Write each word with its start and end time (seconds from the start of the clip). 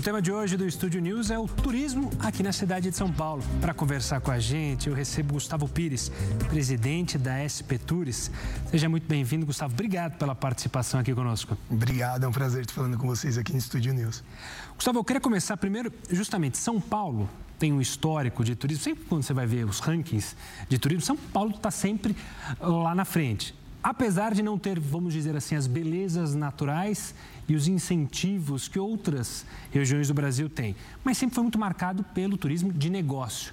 O 0.00 0.02
tema 0.02 0.22
de 0.22 0.32
hoje 0.32 0.56
do 0.56 0.66
Estúdio 0.66 0.98
News 0.98 1.30
é 1.30 1.38
o 1.38 1.46
turismo 1.46 2.08
aqui 2.20 2.42
na 2.42 2.52
cidade 2.52 2.88
de 2.88 2.96
São 2.96 3.12
Paulo. 3.12 3.42
Para 3.60 3.74
conversar 3.74 4.18
com 4.22 4.30
a 4.30 4.38
gente, 4.38 4.88
eu 4.88 4.94
recebo 4.94 5.34
Gustavo 5.34 5.68
Pires, 5.68 6.10
presidente 6.48 7.18
da 7.18 7.36
SP 7.44 7.76
Tours. 7.76 8.30
Seja 8.70 8.88
muito 8.88 9.06
bem-vindo, 9.06 9.44
Gustavo. 9.44 9.74
Obrigado 9.74 10.16
pela 10.16 10.34
participação 10.34 11.00
aqui 11.00 11.14
conosco. 11.14 11.54
Obrigado, 11.68 12.24
é 12.24 12.26
um 12.26 12.32
prazer 12.32 12.62
estar 12.62 12.72
falando 12.72 12.96
com 12.96 13.06
vocês 13.06 13.36
aqui 13.36 13.52
no 13.52 13.58
Estúdio 13.58 13.92
News. 13.92 14.24
Gustavo, 14.74 15.00
eu 15.00 15.04
queria 15.04 15.20
começar 15.20 15.54
primeiro, 15.58 15.92
justamente, 16.10 16.56
São 16.56 16.80
Paulo 16.80 17.28
tem 17.58 17.70
um 17.70 17.78
histórico 17.78 18.42
de 18.42 18.54
turismo. 18.54 18.82
Sempre 18.82 19.04
quando 19.04 19.22
você 19.22 19.34
vai 19.34 19.46
ver 19.46 19.66
os 19.66 19.80
rankings 19.80 20.34
de 20.66 20.78
turismo, 20.78 21.02
São 21.02 21.16
Paulo 21.18 21.50
está 21.50 21.70
sempre 21.70 22.16
lá 22.58 22.94
na 22.94 23.04
frente 23.04 23.54
apesar 23.82 24.34
de 24.34 24.42
não 24.42 24.58
ter, 24.58 24.78
vamos 24.78 25.12
dizer 25.12 25.34
assim, 25.36 25.54
as 25.54 25.66
belezas 25.66 26.34
naturais 26.34 27.14
e 27.50 27.56
os 27.56 27.66
incentivos 27.66 28.68
que 28.68 28.78
outras 28.78 29.44
regiões 29.72 30.06
do 30.06 30.14
Brasil 30.14 30.48
têm, 30.48 30.76
mas 31.02 31.18
sempre 31.18 31.34
foi 31.34 31.42
muito 31.42 31.58
marcado 31.58 32.04
pelo 32.04 32.36
turismo 32.36 32.72
de 32.72 32.88
negócio. 32.88 33.52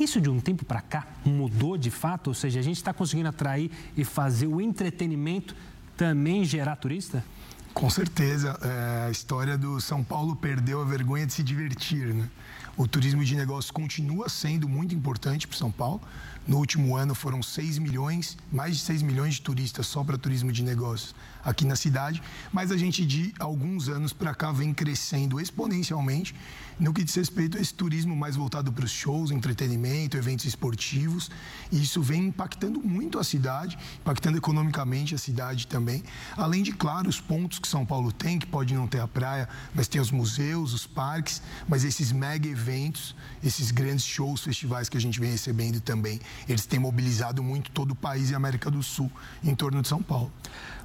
Isso 0.00 0.20
de 0.20 0.28
um 0.28 0.40
tempo 0.40 0.64
para 0.64 0.80
cá 0.80 1.06
mudou 1.24 1.78
de 1.78 1.88
fato? 1.88 2.26
Ou 2.26 2.34
seja, 2.34 2.58
a 2.58 2.62
gente 2.62 2.78
está 2.78 2.92
conseguindo 2.92 3.28
atrair 3.28 3.70
e 3.96 4.04
fazer 4.04 4.48
o 4.48 4.60
entretenimento 4.60 5.54
também 5.96 6.44
gerar 6.44 6.74
turista? 6.74 7.24
Com 7.72 7.88
certeza. 7.88 8.58
É, 8.60 9.06
a 9.06 9.10
história 9.12 9.56
do 9.56 9.80
São 9.80 10.02
Paulo 10.02 10.34
perdeu 10.34 10.82
a 10.82 10.84
vergonha 10.84 11.24
de 11.24 11.32
se 11.32 11.44
divertir, 11.44 12.12
né? 12.12 12.28
O 12.76 12.88
turismo 12.88 13.24
de 13.24 13.36
negócios 13.36 13.70
continua 13.70 14.28
sendo 14.28 14.68
muito 14.68 14.92
importante 14.92 15.46
para 15.46 15.56
São 15.56 15.70
Paulo. 15.70 16.00
No 16.46 16.58
último 16.58 16.94
ano 16.94 17.14
foram 17.14 17.42
6 17.42 17.78
milhões, 17.78 18.36
mais 18.52 18.76
de 18.76 18.82
6 18.82 19.02
milhões 19.02 19.34
de 19.34 19.42
turistas 19.42 19.86
só 19.86 20.04
para 20.04 20.16
turismo 20.16 20.52
de 20.52 20.62
negócios 20.62 21.14
aqui 21.44 21.64
na 21.64 21.76
cidade, 21.76 22.22
mas 22.52 22.70
a 22.70 22.76
gente 22.76 23.04
de 23.04 23.34
alguns 23.38 23.88
anos 23.88 24.12
para 24.12 24.34
cá 24.34 24.52
vem 24.52 24.74
crescendo 24.74 25.40
exponencialmente 25.40 26.34
no 26.78 26.92
que 26.92 27.02
diz 27.02 27.14
respeito 27.14 27.56
a 27.56 27.60
esse 27.60 27.72
turismo 27.72 28.14
mais 28.14 28.36
voltado 28.36 28.72
para 28.72 28.84
os 28.84 28.90
shows, 28.90 29.30
entretenimento, 29.30 30.16
eventos 30.16 30.44
esportivos. 30.44 31.30
E 31.72 31.82
isso 31.82 32.02
vem 32.02 32.26
impactando 32.26 32.80
muito 32.80 33.18
a 33.18 33.24
cidade, 33.24 33.78
impactando 34.00 34.36
economicamente 34.36 35.14
a 35.14 35.18
cidade 35.18 35.66
também. 35.66 36.02
Além 36.36 36.62
de, 36.62 36.72
claro, 36.72 37.08
os 37.08 37.20
pontos 37.20 37.58
que 37.58 37.68
São 37.68 37.86
Paulo 37.86 38.12
tem, 38.12 38.38
que 38.38 38.46
pode 38.46 38.74
não 38.74 38.86
ter 38.86 39.00
a 39.00 39.08
praia, 39.08 39.48
mas 39.74 39.88
tem 39.88 40.00
os 40.00 40.10
museus, 40.10 40.72
os 40.72 40.86
parques, 40.86 41.40
mas 41.66 41.84
esses 41.84 42.12
mega 42.12 42.46
eventos, 42.46 43.14
esses 43.42 43.70
grandes 43.70 44.04
shows, 44.04 44.42
festivais 44.42 44.88
que 44.88 44.96
a 44.96 45.00
gente 45.00 45.18
vem 45.18 45.30
recebendo 45.30 45.80
também, 45.80 46.20
eles 46.48 46.66
têm 46.66 46.78
mobilizado 46.78 47.42
muito 47.42 47.70
todo 47.70 47.92
o 47.92 47.94
país 47.94 48.30
e 48.30 48.34
América 48.34 48.70
do 48.70 48.82
Sul 48.82 49.10
em 49.42 49.54
torno 49.54 49.82
de 49.82 49.88
São 49.88 50.02
Paulo. 50.02 50.32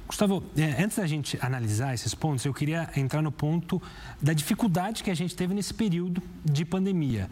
Gustavo, 0.06 0.42
é, 0.56 0.82
antes 0.82 0.98
da 0.98 1.06
gente 1.06 1.38
analisar 1.40 1.94
esses 1.94 2.14
pontos, 2.14 2.44
eu 2.44 2.52
queria 2.52 2.90
entrar 2.96 3.22
no 3.22 3.32
ponto 3.32 3.80
da 4.20 4.32
dificuldade 4.32 5.02
que 5.02 5.10
a 5.10 5.14
gente 5.14 5.34
teve 5.34 5.54
nesse 5.54 5.72
período 5.72 6.22
de 6.44 6.64
pandemia. 6.64 7.30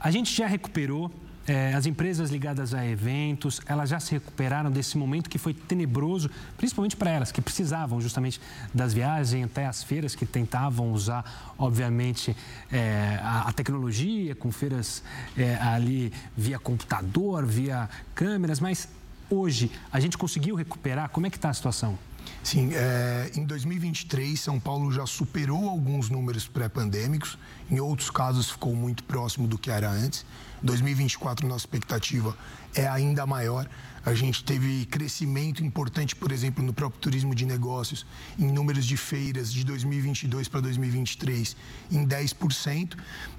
A 0.00 0.10
gente 0.10 0.34
já 0.34 0.46
recuperou, 0.46 1.10
é, 1.46 1.74
as 1.74 1.86
empresas 1.86 2.30
ligadas 2.30 2.72
a 2.72 2.86
eventos, 2.86 3.60
elas 3.66 3.90
já 3.90 4.00
se 4.00 4.12
recuperaram 4.12 4.70
desse 4.70 4.96
momento 4.96 5.28
que 5.28 5.38
foi 5.38 5.52
tenebroso, 5.52 6.30
principalmente 6.56 6.96
para 6.96 7.10
elas, 7.10 7.30
que 7.30 7.40
precisavam 7.42 8.00
justamente 8.00 8.40
das 8.72 8.94
viagens 8.94 9.44
até 9.44 9.66
as 9.66 9.82
feiras, 9.82 10.14
que 10.14 10.24
tentavam 10.24 10.92
usar, 10.92 11.54
obviamente, 11.58 12.34
é, 12.72 13.18
a, 13.22 13.48
a, 13.48 13.52
tecnologia, 13.52 14.34
com 14.34 14.50
feiras 14.50 15.02
é, 15.36 15.56
ali 15.56 16.12
via 16.36 16.58
computador, 16.58 17.44
via 17.44 17.88
câmeras, 18.14 18.60
mas 18.60 18.88
hoje 19.28 19.70
a 19.92 20.00
gente 20.00 20.16
conseguiu 20.16 20.54
recuperar? 20.54 21.08
Como 21.10 21.26
é 21.26 21.30
que 21.30 21.36
está 21.36 21.50
a 21.50 21.54
situação? 21.54 21.98
Sim, 22.42 22.74
é, 22.74 23.30
em 23.36 23.44
2023, 23.44 24.38
São 24.38 24.60
Paulo 24.60 24.92
já 24.92 25.06
superou 25.06 25.68
alguns 25.68 26.10
números 26.10 26.46
pré-pandêmicos, 26.46 27.38
em 27.70 27.80
outros 27.80 28.10
casos 28.10 28.50
ficou 28.50 28.74
muito 28.74 29.02
próximo 29.04 29.46
do 29.46 29.56
que 29.56 29.70
era 29.70 29.90
antes. 29.90 30.26
2024, 30.62 31.46
nossa 31.46 31.62
expectativa 31.62 32.36
é 32.74 32.86
ainda 32.86 33.26
maior. 33.26 33.68
A 34.04 34.12
gente 34.12 34.44
teve 34.44 34.84
crescimento 34.84 35.64
importante, 35.64 36.14
por 36.14 36.30
exemplo, 36.30 36.62
no 36.62 36.74
próprio 36.74 37.00
turismo 37.00 37.34
de 37.34 37.46
negócios, 37.46 38.04
em 38.38 38.52
números 38.52 38.84
de 38.84 38.98
feiras 38.98 39.50
de 39.50 39.64
2022 39.64 40.46
para 40.46 40.60
2023, 40.60 41.56
em 41.90 42.06
10%. 42.06 42.98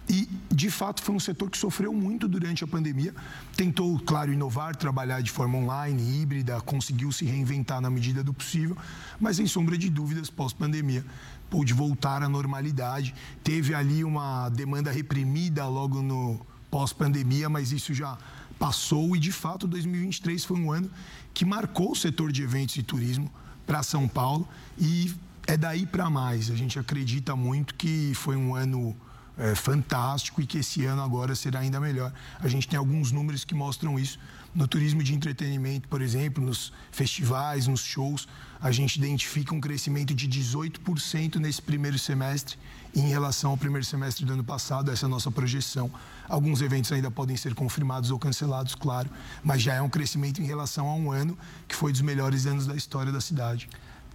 E, 0.09 0.27
de 0.51 0.71
fato, 0.71 1.03
foi 1.03 1.13
um 1.13 1.19
setor 1.19 1.51
que 1.51 1.57
sofreu 1.57 1.93
muito 1.93 2.27
durante 2.27 2.63
a 2.63 2.67
pandemia. 2.67 3.13
Tentou, 3.55 3.99
claro, 3.99 4.33
inovar, 4.33 4.75
trabalhar 4.75 5.21
de 5.21 5.29
forma 5.29 5.59
online, 5.59 6.21
híbrida, 6.21 6.59
conseguiu 6.61 7.11
se 7.11 7.25
reinventar 7.25 7.79
na 7.79 7.89
medida 7.89 8.23
do 8.23 8.33
possível, 8.33 8.75
mas, 9.19 9.37
sem 9.37 9.45
sombra 9.45 9.77
de 9.77 9.89
dúvidas, 9.89 10.31
pós-pandemia, 10.31 11.05
pôde 11.47 11.73
voltar 11.73 12.23
à 12.23 12.29
normalidade. 12.29 13.13
Teve 13.43 13.75
ali 13.75 14.03
uma 14.03 14.49
demanda 14.49 14.91
reprimida 14.91 15.67
logo 15.67 16.01
no 16.01 16.43
pós-pandemia, 16.71 17.47
mas 17.49 17.71
isso 17.71 17.93
já 17.93 18.17
passou 18.57 19.15
e, 19.15 19.19
de 19.19 19.31
fato, 19.31 19.67
2023 19.67 20.43
foi 20.43 20.57
um 20.57 20.71
ano 20.71 20.89
que 21.33 21.45
marcou 21.45 21.91
o 21.91 21.95
setor 21.95 22.31
de 22.31 22.43
eventos 22.43 22.75
e 22.77 22.83
turismo 22.83 23.31
para 23.65 23.83
São 23.83 24.07
Paulo 24.07 24.47
e 24.77 25.13
é 25.47 25.57
daí 25.57 25.85
para 25.85 26.09
mais. 26.09 26.49
A 26.49 26.55
gente 26.55 26.79
acredita 26.79 27.35
muito 27.35 27.75
que 27.75 28.13
foi 28.15 28.35
um 28.35 28.55
ano 28.55 28.95
é, 29.37 29.53
fantástico 29.53 30.41
e 30.41 30.45
que 30.45 30.59
esse 30.59 30.85
ano 30.85 31.01
agora 31.01 31.35
será 31.35 31.59
ainda 31.59 31.79
melhor. 31.79 32.11
A 32.39 32.47
gente 32.47 32.67
tem 32.67 32.77
alguns 32.77 33.11
números 33.11 33.43
que 33.43 33.53
mostram 33.53 33.99
isso. 33.99 34.19
No 34.55 34.69
turismo 34.69 35.03
de 35.03 35.13
entretenimento, 35.13 35.85
por 35.89 36.01
exemplo, 36.01 36.41
nos 36.41 36.71
festivais, 36.89 37.67
nos 37.67 37.81
shows, 37.81 38.25
a 38.61 38.71
gente 38.71 38.95
identifica 38.95 39.53
um 39.53 39.59
crescimento 39.59 40.13
de 40.13 40.29
18% 40.29 41.35
nesse 41.35 41.61
primeiro 41.61 41.99
semestre 41.99 42.57
em 42.95 43.09
relação 43.09 43.51
ao 43.51 43.57
primeiro 43.57 43.85
semestre 43.85 44.23
do 44.25 44.31
ano 44.31 44.45
passado, 44.45 44.89
essa 44.89 45.05
é 45.05 45.07
a 45.07 45.09
nossa 45.09 45.29
projeção. 45.29 45.91
Alguns 46.29 46.61
eventos 46.61 46.89
ainda 46.93 47.11
podem 47.11 47.35
ser 47.35 47.53
confirmados 47.53 48.11
ou 48.11 48.17
cancelados, 48.17 48.73
claro, 48.75 49.09
mas 49.43 49.61
já 49.61 49.73
é 49.73 49.81
um 49.81 49.89
crescimento 49.89 50.41
em 50.41 50.45
relação 50.45 50.87
a 50.87 50.95
um 50.95 51.11
ano 51.11 51.37
que 51.67 51.75
foi 51.75 51.91
dos 51.91 51.99
melhores 51.99 52.45
anos 52.45 52.65
da 52.65 52.75
história 52.75 53.11
da 53.11 53.19
cidade. 53.19 53.67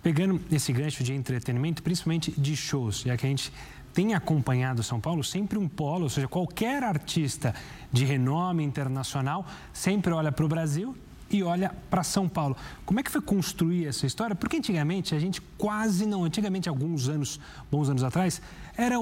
Pegando 0.03 0.41
esse 0.51 0.73
gancho 0.73 1.05
de 1.05 1.13
entretenimento, 1.13 1.83
principalmente 1.83 2.31
de 2.33 2.57
shows, 2.57 3.01
já 3.01 3.15
que 3.19 3.27
a 3.27 3.29
gente 3.29 3.53
tem 3.93 4.15
acompanhado 4.15 4.83
São 4.83 5.01
Paulo 5.01 5.23
sempre 5.23 5.59
um 5.59 5.69
polo, 5.69 6.05
ou 6.05 6.11
seja, 6.11 6.29
qualquer 6.29 6.83
artista 6.83 7.55
de 7.93 8.05
renome 8.05 8.63
internacional 8.63 9.47
sempre 9.73 10.13
olha 10.13 10.31
para 10.31 10.45
o 10.45 10.49
Brasil 10.49 10.97
e 11.31 11.43
olha 11.43 11.75
para 11.89 12.03
São 12.03 12.29
Paulo. 12.29 12.57
Como 12.85 12.99
é 12.99 13.03
que 13.03 13.11
foi 13.11 13.21
construir 13.21 13.87
essa 13.87 14.07
história? 14.07 14.35
Porque 14.35 14.57
antigamente 14.57 15.15
a 15.15 15.19
gente 15.19 15.41
quase 15.57 16.05
não, 16.05 16.25
antigamente 16.25 16.69
alguns 16.69 17.09
anos, 17.09 17.41
bons 17.71 17.89
anos 17.89 18.03
atrás, 18.03 18.43
era 18.77 18.99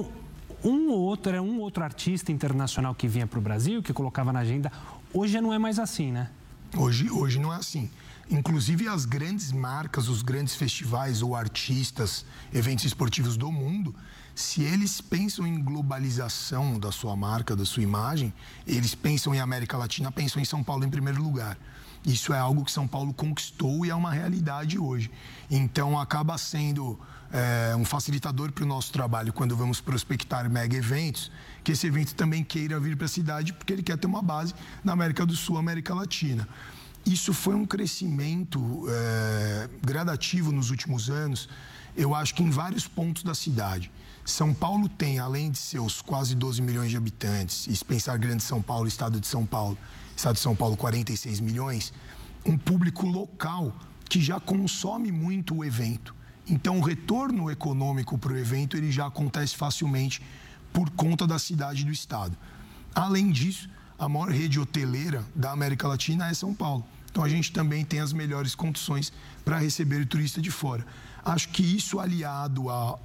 um 0.65 0.91
ou 0.91 0.99
outro, 0.99 1.33
era 1.33 1.43
um 1.43 1.61
outro 1.61 1.83
artista 1.83 2.33
internacional 2.33 2.95
que 2.95 3.09
vinha 3.09 3.27
para 3.27 3.39
o 3.39 3.43
Brasil, 3.43 3.83
que 3.83 3.93
colocava 3.93 4.33
na 4.33 4.41
agenda. 4.41 4.71
Hoje 5.13 5.41
não 5.41 5.53
é 5.53 5.59
mais 5.59 5.79
assim, 5.79 6.13
né? 6.13 6.31
Hoje, 6.77 7.11
hoje 7.11 7.39
não 7.39 7.53
é 7.53 7.57
assim. 7.57 7.91
Inclusive 8.31 8.89
as 8.89 9.07
grandes 9.07 9.53
marcas, 9.53 10.09
os 10.09 10.21
grandes 10.21 10.55
festivais 10.55 11.23
ou 11.23 11.35
artistas, 11.35 12.27
eventos 12.53 12.85
esportivos 12.85 13.39
do 13.39 13.51
mundo, 13.51 13.95
se 14.39 14.63
eles 14.63 15.01
pensam 15.01 15.45
em 15.45 15.61
globalização 15.61 16.79
da 16.79 16.93
sua 16.93 17.17
marca, 17.17 17.57
da 17.57 17.65
sua 17.65 17.83
imagem, 17.83 18.33
eles 18.65 18.95
pensam 18.95 19.35
em 19.35 19.41
América 19.41 19.77
Latina, 19.77 20.13
pensam 20.13 20.41
em 20.41 20.45
São 20.45 20.63
Paulo 20.63 20.85
em 20.85 20.89
primeiro 20.89 21.21
lugar. 21.21 21.59
Isso 22.07 22.33
é 22.33 22.39
algo 22.39 22.65
que 22.65 22.71
São 22.71 22.87
Paulo 22.87 23.13
conquistou 23.13 23.85
e 23.85 23.91
é 23.91 23.95
uma 23.97 24.13
realidade 24.13 24.79
hoje. 24.79 25.11
Então, 25.51 25.99
acaba 25.99 26.39
sendo 26.39 26.97
é, 27.33 27.75
um 27.75 27.85
facilitador 27.85 28.53
para 28.53 28.63
o 28.63 28.67
nosso 28.67 28.93
trabalho 28.93 29.33
quando 29.33 29.57
vamos 29.57 29.81
prospectar 29.81 30.49
mega 30.49 30.77
eventos, 30.77 31.33
que 31.65 31.73
esse 31.73 31.89
evento 31.89 32.15
também 32.15 32.45
queira 32.45 32.79
vir 32.79 32.97
para 32.97 33.07
a 33.07 33.09
cidade, 33.09 33.53
porque 33.53 33.73
ele 33.73 33.83
quer 33.83 33.99
ter 33.99 34.07
uma 34.07 34.23
base 34.23 34.55
na 34.85 34.93
América 34.93 35.27
do 35.27 35.35
Sul, 35.35 35.59
América 35.59 35.93
Latina. 35.93 36.49
Isso 37.05 37.35
foi 37.35 37.57
um 37.57 37.67
crescimento 37.67 38.87
é, 38.89 39.69
gradativo 39.83 40.53
nos 40.53 40.71
últimos 40.71 41.11
anos, 41.11 41.49
eu 41.97 42.15
acho 42.15 42.37
que 42.37 42.43
em 42.45 42.51
vários 42.51 42.87
pontos 42.87 43.25
da 43.25 43.35
cidade. 43.35 43.91
São 44.29 44.53
Paulo 44.53 44.91
tem, 44.91 45.19
além 45.19 45.51
de 45.51 45.57
seus 45.57 46.03
quase 46.03 46.35
12 46.35 46.61
milhões 46.61 46.91
de 46.91 46.99
habitantes, 46.99 47.67
e 47.67 47.75
se 47.75 47.83
pensar 47.83 48.19
Grande 48.19 48.43
São 48.43 48.61
Paulo, 48.61 48.87
Estado 48.87 49.19
de 49.19 49.27
São 49.27 49.47
Paulo, 49.47 49.77
Estado 50.15 50.35
de 50.35 50.41
São 50.41 50.55
Paulo, 50.55 50.77
46 50.77 51.41
milhões, 51.41 51.95
um 52.45 52.57
público 52.57 53.07
local 53.07 53.75
que 54.07 54.21
já 54.21 54.39
consome 54.39 55.11
muito 55.11 55.57
o 55.57 55.65
evento. 55.65 56.15
Então, 56.47 56.79
o 56.79 56.83
retorno 56.83 57.51
econômico 57.51 58.19
para 58.19 58.35
o 58.35 58.37
evento 58.37 58.77
ele 58.77 58.93
já 58.93 59.07
acontece 59.07 59.57
facilmente 59.57 60.23
por 60.75 60.91
conta 60.91 61.27
da 61.27 61.39
cidade 61.39 61.83
do 61.83 61.91
estado. 61.91 62.37
Além 62.95 63.31
disso, 63.31 63.69
a 63.99 64.11
maior 64.11 64.31
rede 64.31 64.61
hoteleira 64.61 65.25
da 65.35 65.53
América 65.53 65.89
Latina 65.89 66.29
é 66.29 66.35
São 66.35 66.55
Paulo. 66.55 66.85
Então, 67.11 67.25
a 67.25 67.29
gente 67.31 67.51
também 67.51 67.83
tem 67.83 68.01
as 68.01 68.13
melhores 68.13 68.55
condições 68.55 69.11
para 69.43 69.57
receber 69.57 70.03
o 70.03 70.07
turista 70.07 70.39
de 70.39 70.51
fora. 70.51 70.87
Acho 71.25 71.49
que 71.49 71.63
isso 71.63 71.99
aliado 71.99 72.69
a 72.69 72.99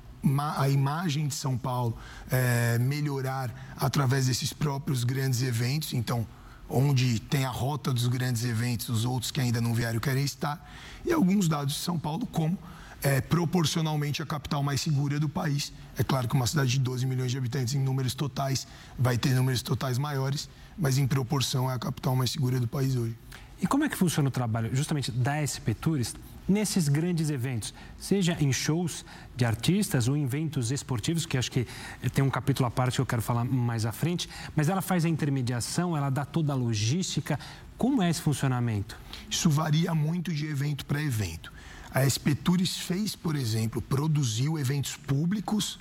a 0.57 0.69
imagem 0.69 1.27
de 1.27 1.35
São 1.35 1.57
Paulo 1.57 1.97
é, 2.31 2.77
melhorar 2.79 3.73
através 3.77 4.27
desses 4.27 4.53
próprios 4.53 5.03
grandes 5.03 5.41
eventos. 5.41 5.93
Então, 5.93 6.25
onde 6.69 7.19
tem 7.19 7.45
a 7.45 7.49
rota 7.49 7.93
dos 7.93 8.07
grandes 8.07 8.43
eventos, 8.43 8.89
os 8.89 9.05
outros 9.05 9.31
que 9.31 9.41
ainda 9.41 9.59
não 9.59 9.73
vieram 9.73 9.99
querem 9.99 10.23
estar, 10.23 10.65
e 11.05 11.11
alguns 11.11 11.47
dados 11.47 11.73
de 11.73 11.79
São 11.79 11.99
Paulo, 11.99 12.25
como 12.25 12.57
é 13.03 13.19
proporcionalmente 13.19 14.23
a 14.23 14.25
capital 14.25 14.63
mais 14.63 14.79
segura 14.79 15.19
do 15.19 15.27
país. 15.27 15.73
É 15.97 16.03
claro 16.03 16.27
que 16.27 16.35
uma 16.35 16.47
cidade 16.47 16.71
de 16.71 16.79
12 16.79 17.05
milhões 17.05 17.31
de 17.31 17.37
habitantes, 17.37 17.75
em 17.75 17.79
números 17.79 18.15
totais, 18.15 18.65
vai 18.97 19.17
ter 19.17 19.31
números 19.35 19.61
totais 19.61 19.97
maiores, 19.97 20.49
mas 20.77 20.97
em 20.97 21.05
proporção 21.05 21.69
é 21.69 21.73
a 21.73 21.79
capital 21.79 22.15
mais 22.15 22.31
segura 22.31 22.59
do 22.61 22.67
país 22.67 22.95
hoje. 22.95 23.17
E 23.61 23.67
como 23.67 23.83
é 23.83 23.89
que 23.89 23.97
funciona 23.97 24.29
o 24.29 24.31
trabalho 24.31 24.73
justamente 24.73 25.11
da 25.11 25.45
SP 25.45 25.75
Tours 25.75 26.15
nesses 26.47 26.87
grandes 26.87 27.29
eventos, 27.29 27.73
seja 27.97 28.37
em 28.39 28.51
shows 28.51 29.05
de 29.35 29.45
artistas 29.45 30.07
ou 30.07 30.15
em 30.15 30.23
eventos 30.23 30.71
esportivos, 30.71 31.25
que 31.25 31.37
acho 31.37 31.51
que 31.51 31.67
tem 32.13 32.23
um 32.23 32.29
capítulo 32.29 32.67
à 32.67 32.71
parte 32.71 32.95
que 32.95 33.01
eu 33.01 33.05
quero 33.05 33.21
falar 33.21 33.43
mais 33.43 33.85
à 33.85 33.91
frente, 33.91 34.29
mas 34.55 34.69
ela 34.69 34.81
faz 34.81 35.05
a 35.05 35.09
intermediação, 35.09 35.95
ela 35.95 36.09
dá 36.09 36.25
toda 36.25 36.53
a 36.53 36.55
logística. 36.55 37.39
Como 37.77 38.01
é 38.01 38.09
esse 38.09 38.21
funcionamento? 38.21 38.97
Isso 39.29 39.49
varia 39.49 39.93
muito 39.95 40.33
de 40.33 40.45
evento 40.45 40.85
para 40.85 41.01
evento. 41.01 41.51
A 41.93 42.09
SP 42.09 42.33
Tours 42.33 42.77
fez, 42.77 43.15
por 43.15 43.35
exemplo, 43.35 43.81
produziu 43.81 44.57
eventos 44.57 44.95
públicos. 44.95 45.79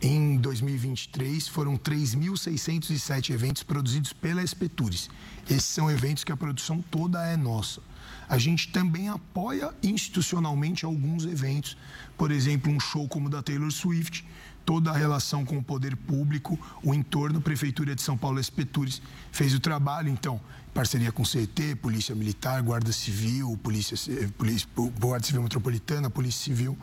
Em 0.00 0.36
2023, 0.36 1.48
foram 1.48 1.76
3.607 1.76 3.30
eventos 3.30 3.64
produzidos 3.64 4.12
pela 4.12 4.46
SP 4.46 4.68
Tours. 4.68 5.10
Esses 5.50 5.64
são 5.64 5.90
eventos 5.90 6.22
que 6.22 6.30
a 6.30 6.36
produção 6.36 6.80
toda 6.80 7.26
é 7.26 7.36
nossa. 7.36 7.82
A 8.28 8.36
gente 8.36 8.68
também 8.68 9.08
apoia 9.08 9.72
institucionalmente 9.82 10.84
alguns 10.84 11.24
eventos, 11.24 11.76
por 12.16 12.30
exemplo, 12.30 12.70
um 12.70 12.78
show 12.78 13.08
como 13.08 13.28
o 13.28 13.30
da 13.30 13.42
Taylor 13.42 13.70
Swift, 13.70 14.24
toda 14.66 14.90
a 14.90 14.96
relação 14.96 15.46
com 15.46 15.56
o 15.56 15.62
poder 15.62 15.96
público, 15.96 16.58
o 16.82 16.92
entorno, 16.92 17.40
Prefeitura 17.40 17.94
de 17.94 18.02
São 18.02 18.18
Paulo, 18.18 18.38
SP 18.44 18.66
Tours, 18.66 19.00
fez 19.32 19.54
o 19.54 19.60
trabalho, 19.60 20.10
então, 20.10 20.38
parceria 20.74 21.10
com 21.10 21.22
o 21.22 21.26
CET, 21.26 21.74
Polícia 21.76 22.14
Militar, 22.14 22.62
Guarda 22.62 22.92
Civil, 22.92 23.58
Polícia, 23.62 23.96
Polícia, 24.36 24.68
Guarda 25.00 25.24
Civil 25.24 25.42
Metropolitana, 25.42 26.10
Polícia 26.10 26.44
Civil, 26.44 26.76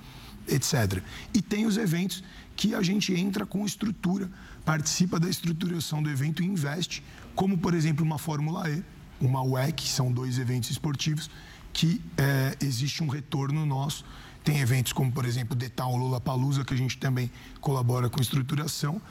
etc. 0.48 1.04
E 1.32 1.44
tem 1.44 1.68
os 1.68 1.78
eventos 1.78 2.24
que 2.56 2.74
a 2.74 2.82
gente 2.82 3.14
entra 3.14 3.46
com 3.46 3.64
estrutura, 3.66 4.32
participa 4.64 5.20
da 5.20 5.30
estruturação 5.30 6.02
do 6.02 6.10
evento 6.10 6.42
e 6.42 6.46
investe, 6.48 7.04
como, 7.36 7.56
por 7.56 7.76
exemplo, 7.76 8.04
uma 8.04 8.18
Fórmula 8.18 8.68
E, 8.70 8.84
uma 9.20 9.42
WEC, 9.42 9.88
são 9.88 10.12
dois 10.12 10.38
eventos 10.40 10.70
esportivos, 10.70 11.30
que 11.74 12.02
é, 12.18 12.58
existe 12.62 13.04
um 13.04 13.08
retorno 13.08 13.66
nosso. 13.66 14.06
Tem 14.44 14.60
eventos 14.60 14.94
como, 14.94 15.12
por 15.12 15.26
exemplo, 15.26 15.56
Detal 15.56 15.96
Lula 15.96 16.22
Palusa, 16.22 16.64
que 16.64 16.74
a 16.74 16.78
gente 16.78 16.98
também 16.98 17.32
colabora 17.60 18.10
com 18.10 18.22
estruturação. 18.22 19.02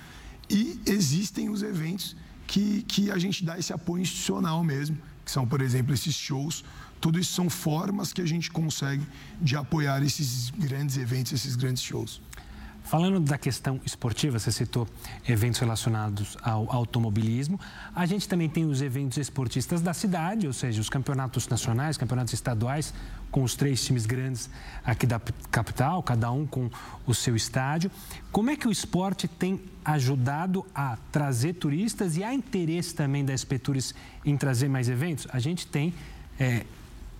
E 0.48 0.80
existem 0.86 1.50
os 1.50 1.62
eventos 1.62 2.16
que, 2.46 2.82
que 2.82 3.10
a 3.10 3.18
gente 3.18 3.44
dá 3.44 3.58
esse 3.58 3.72
apoio 3.72 4.02
institucional 4.02 4.62
mesmo, 4.62 4.96
que 5.24 5.30
são, 5.30 5.46
por 5.46 5.60
exemplo, 5.60 5.92
esses 5.92 6.14
shows. 6.14 6.64
Tudo 7.00 7.18
isso 7.18 7.32
são 7.32 7.50
formas 7.50 8.12
que 8.12 8.22
a 8.22 8.26
gente 8.26 8.50
consegue 8.50 9.04
de 9.40 9.56
apoiar 9.56 10.02
esses 10.02 10.50
grandes 10.50 10.96
eventos, 10.96 11.32
esses 11.32 11.56
grandes 11.56 11.82
shows. 11.82 12.20
Falando 12.94 13.18
da 13.18 13.36
questão 13.36 13.80
esportiva, 13.84 14.38
você 14.38 14.52
citou 14.52 14.86
eventos 15.28 15.58
relacionados 15.58 16.38
ao 16.40 16.72
automobilismo. 16.72 17.58
A 17.92 18.06
gente 18.06 18.28
também 18.28 18.48
tem 18.48 18.66
os 18.66 18.80
eventos 18.80 19.18
esportistas 19.18 19.82
da 19.82 19.92
cidade, 19.92 20.46
ou 20.46 20.52
seja, 20.52 20.80
os 20.80 20.88
campeonatos 20.88 21.48
nacionais, 21.48 21.96
campeonatos 21.96 22.32
estaduais, 22.32 22.94
com 23.32 23.42
os 23.42 23.56
três 23.56 23.84
times 23.84 24.06
grandes 24.06 24.48
aqui 24.84 25.08
da 25.08 25.20
capital, 25.50 26.04
cada 26.04 26.30
um 26.30 26.46
com 26.46 26.70
o 27.04 27.12
seu 27.12 27.34
estádio. 27.34 27.90
Como 28.30 28.50
é 28.50 28.54
que 28.54 28.68
o 28.68 28.70
esporte 28.70 29.26
tem 29.26 29.60
ajudado 29.84 30.64
a 30.72 30.96
trazer 31.10 31.54
turistas 31.54 32.16
e 32.16 32.22
há 32.22 32.32
interesse 32.32 32.94
também 32.94 33.24
da 33.24 33.34
SP 33.34 33.58
Tours 33.58 33.92
em 34.24 34.36
trazer 34.36 34.68
mais 34.68 34.88
eventos? 34.88 35.26
A 35.32 35.40
gente 35.40 35.66
tem 35.66 35.92
é, 36.38 36.64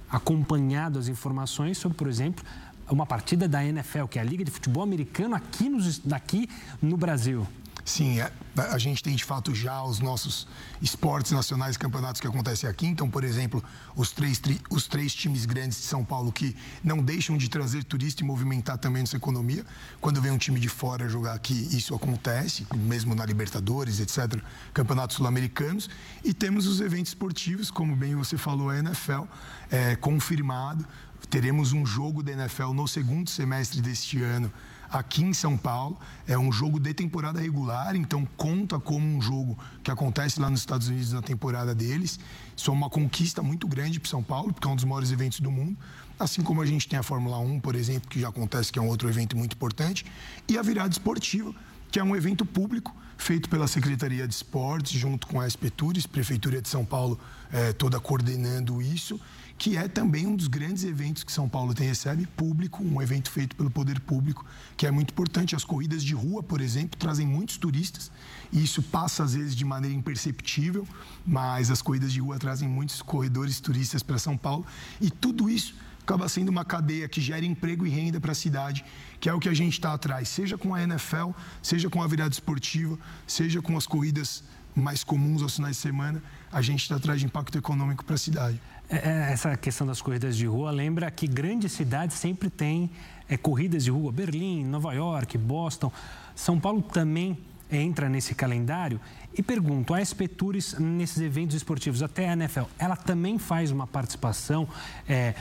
acompanhado 0.09 1.01
as 1.01 1.09
informações 1.09 1.79
sobre, 1.79 1.99
por 1.99 2.07
exemplo, 2.07 2.45
uma 2.91 3.07
partida 3.07 3.49
da 3.49 3.65
NFL, 3.65 4.07
que 4.07 4.19
é 4.19 4.23
a 4.23 4.25
Liga 4.25 4.45
de 4.45 4.51
Futebol 4.51 4.83
Americano 4.83 5.35
aqui, 5.35 5.69
nos, 5.69 6.01
aqui 6.13 6.49
no 6.83 6.97
Brasil. 6.97 7.47
Sim, 7.85 8.19
a, 8.21 8.31
é, 8.57 8.61
a, 8.71 8.79
gente 8.79 9.03
tem 9.03 9.15
de 9.15 9.23
fato 9.23 9.55
já 9.55 9.83
os 9.85 10.01
nossos 10.01 10.49
esportes 10.81 11.33
nacionais, 11.33 11.77
campeonatos 11.77 12.19
que 12.19 12.27
acontecem 12.27 12.69
aqui. 12.69 12.87
Então, 12.87 13.11
por 13.11 13.23
exemplo, 13.23 13.63
os 13.95 14.11
três, 14.11 14.39
tri, 14.39 14.59
os 14.71 14.87
três 14.87 15.15
times 15.15 15.45
grandes 15.45 15.77
de 15.77 15.85
São 15.85 16.03
Paulo 16.03 16.33
que 16.33 16.57
não 16.83 17.03
deixam 17.03 17.37
de 17.37 17.47
trazer 17.51 17.85
turista 17.85 18.23
e 18.23 18.27
movimentar 18.27 18.79
também 18.79 19.03
nossa 19.03 19.19
economia. 19.19 19.67
Quando 20.01 20.21
vem 20.23 20.33
um 20.33 20.39
time 20.39 20.59
de 20.59 20.69
fora 20.69 21.07
jogar 21.11 21.35
aqui, 21.35 21.69
isso 21.77 21.95
acontece, 21.95 22.67
mesmo 22.75 23.15
na 23.15 23.27
Libertadores, 23.27 24.01
etc., 24.01 24.43
campeonatos 24.73 25.17
sul-americanos. 25.17 25.91
E 26.25 26.33
temos 26.33 26.67
os 26.67 26.81
eventos 26.81 27.11
esportivos, 27.11 27.71
como 27.71 27.95
bem 27.95 28.15
você 28.15 28.39
falou, 28.39 28.71
a 28.71 28.79
NFL, 28.79 29.25
é, 29.71 29.95
confirmado. 29.97 30.87
Teremos 31.35 31.73
um 31.73 31.85
jogo 31.85 32.23
da 32.23 32.31
NFL 32.31 32.73
no 32.75 32.87
segundo 32.87 33.29
semestre 33.29 33.81
deste 33.81 34.23
ano 34.23 34.53
aqui 34.89 35.21
em 35.25 35.35
São 35.35 35.57
Paulo. 35.57 35.99
É 36.29 36.39
um 36.39 36.53
jogo 36.53 36.79
de 36.79 36.95
temporada 36.95 37.41
regular, 37.41 37.97
então 37.97 38.25
conta 38.37 38.79
como 38.79 39.05
um 39.05 39.21
jogo 39.21 39.59
que 39.83 39.91
acontece 39.91 40.39
lá 40.39 40.49
nos 40.49 40.61
Estados 40.61 40.87
Unidos 40.87 41.13
na 41.13 41.21
temporada 41.21 41.75
deles. 41.75 42.21
Isso 42.57 42.71
é 42.71 42.73
uma 42.73 42.89
conquista 42.89 43.43
muito 43.43 43.67
grande 43.67 43.99
para 43.99 44.09
São 44.09 44.23
Paulo, 44.23 44.53
porque 44.53 44.69
é 44.69 44.71
um 44.71 44.77
dos 44.77 44.85
maiores 44.85 45.11
eventos 45.11 45.41
do 45.41 45.51
mundo. 45.51 45.77
Assim 46.21 46.41
como 46.41 46.63
a 46.63 46.67
gente 46.67 46.87
tem 46.87 47.01
a 47.01 47.03
Fórmula 47.03 47.37
1, 47.41 47.59
por 47.59 47.75
exemplo, 47.75 48.09
que 48.09 48.21
já 48.21 48.29
acontece, 48.29 48.71
que 48.71 48.79
é 48.79 48.83
um 48.83 48.87
outro 48.87 49.09
evento 49.09 49.37
muito 49.37 49.55
importante, 49.55 50.07
e 50.49 50.57
a 50.57 50.63
virada 50.63 50.91
esportiva, 50.91 51.53
que 51.91 51.99
é 51.99 52.05
um 52.05 52.15
evento 52.15 52.47
público 52.47 52.95
feito 53.17 53.49
pela 53.49 53.67
Secretaria 53.67 54.29
de 54.29 54.35
Esportes, 54.35 54.93
junto 54.93 55.27
com 55.27 55.41
a 55.41 55.51
SP 55.51 55.67
Tours, 55.69 56.07
Prefeitura 56.07 56.63
de 56.63 56.69
São 56.69 56.85
Paulo, 56.85 57.19
eh, 57.53 57.73
toda 57.73 57.99
coordenando 57.99 58.81
isso 58.81 59.21
que 59.65 59.79
é 59.79 59.89
também 59.89 60.27
um 60.27 60.37
dos 60.37 60.47
grandes 60.47 60.85
eventos 60.85 61.25
que 61.25 61.33
São 61.33 61.49
Paulo 61.49 61.73
tem, 61.73 61.89
recebe 61.89 62.27
público, 62.27 62.85
um 62.85 63.01
evento 63.01 63.31
feito 63.31 63.57
pelo 63.57 63.71
poder 63.71 63.99
público, 63.99 64.45
que 64.77 64.87
é 64.87 64.91
muito 64.91 65.13
importante. 65.13 65.57
As 65.57 65.65
corridas 65.65 66.05
de 66.05 66.13
rua, 66.13 66.43
por 66.43 66.61
exemplo, 66.61 66.99
trazem 66.99 67.27
muitos 67.27 67.57
turistas, 67.57 68.13
e 68.53 68.63
isso 68.63 68.83
passa 68.83 69.25
às 69.25 69.33
vezes 69.33 69.57
de 69.57 69.65
maneira 69.65 69.97
imperceptível, 69.97 70.87
mas 71.27 71.71
as 71.71 71.81
corridas 71.81 72.13
de 72.13 72.21
rua 72.21 72.39
trazem 72.39 72.69
muitos 72.69 73.01
corredores 73.01 73.59
turistas 73.59 74.03
para 74.03 74.19
São 74.19 74.37
Paulo, 74.37 74.67
e 75.01 75.09
tudo 75.09 75.49
isso 75.49 75.75
acaba 76.03 76.29
sendo 76.29 76.51
uma 76.51 76.67
cadeia 76.67 77.09
que 77.09 77.23
gera 77.23 77.47
emprego 77.47 77.87
e 77.87 77.89
renda 77.89 78.21
para 78.21 78.33
a 78.33 78.35
cidade, 78.35 78.85
que 79.19 79.31
é 79.31 79.33
o 79.33 79.41
que 79.41 79.49
a 79.49 79.55
gente 79.55 79.73
está 79.73 79.95
atrás, 79.95 80.29
seja 80.29 80.59
com 80.59 80.75
a 80.75 80.83
NFL, 80.83 81.31
seja 81.63 81.89
com 81.89 82.03
a 82.03 82.07
virada 82.07 82.35
esportiva, 82.35 82.99
seja 83.27 83.63
com 83.63 83.79
as 83.79 83.87
corridas 83.87 84.45
mais 84.75 85.05
comuns 85.05 85.41
aos 85.41 85.57
finais 85.57 85.77
de 85.77 85.83
semana, 85.83 86.23
a 86.53 86.61
gente 86.61 86.83
está 86.83 86.97
atrás 86.97 87.21
de 87.21 87.27
impacto 87.27 87.57
econômico 87.57 88.05
para 88.05 88.17
a 88.17 88.19
cidade. 88.19 88.61
É, 88.89 88.97
é, 88.97 89.33
essa 89.33 89.57
questão 89.57 89.87
das 89.87 90.03
corridas 90.03 90.37
de 90.37 90.47
rua 90.47 90.71
lembra 90.71 91.11
que 91.11 91.27
grandes 91.27 91.73
cidades 91.73 92.17
sempre 92.17 92.51
têm 92.51 92.91
é, 93.29 93.37
corridas 93.37 93.85
de 93.85 93.91
rua. 93.91 94.13
Berlim, 94.13 94.65
Nova 94.65 94.93
York, 94.93 95.39
Boston. 95.39 95.91
São 96.35 96.61
Paulo 96.61 96.83
também 96.83 97.39
entra 97.71 98.09
nesse 98.09 98.35
calendário. 98.35 99.01
E 99.37 99.43
pergunto, 99.43 99.95
a 99.95 100.05
SP 100.05 100.29
Tours, 100.29 100.75
nesses 100.79 101.19
eventos 101.21 101.57
esportivos, 101.57 102.03
até 102.03 102.29
a 102.29 102.35
NFL, 102.35 102.65
ela 102.79 102.97
também 102.97 103.39
faz 103.39 103.71
uma 103.71 103.87
participação, 103.87 104.69
é, 105.09 105.35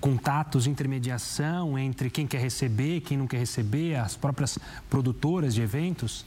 contatos, 0.00 0.66
intermediação 0.66 1.78
entre 1.78 2.10
quem 2.10 2.26
quer 2.26 2.40
receber, 2.40 3.00
quem 3.02 3.16
não 3.16 3.26
quer 3.26 3.38
receber, 3.38 3.96
as 3.96 4.16
próprias 4.16 4.58
produtoras 4.88 5.54
de 5.54 5.62
eventos? 5.62 6.24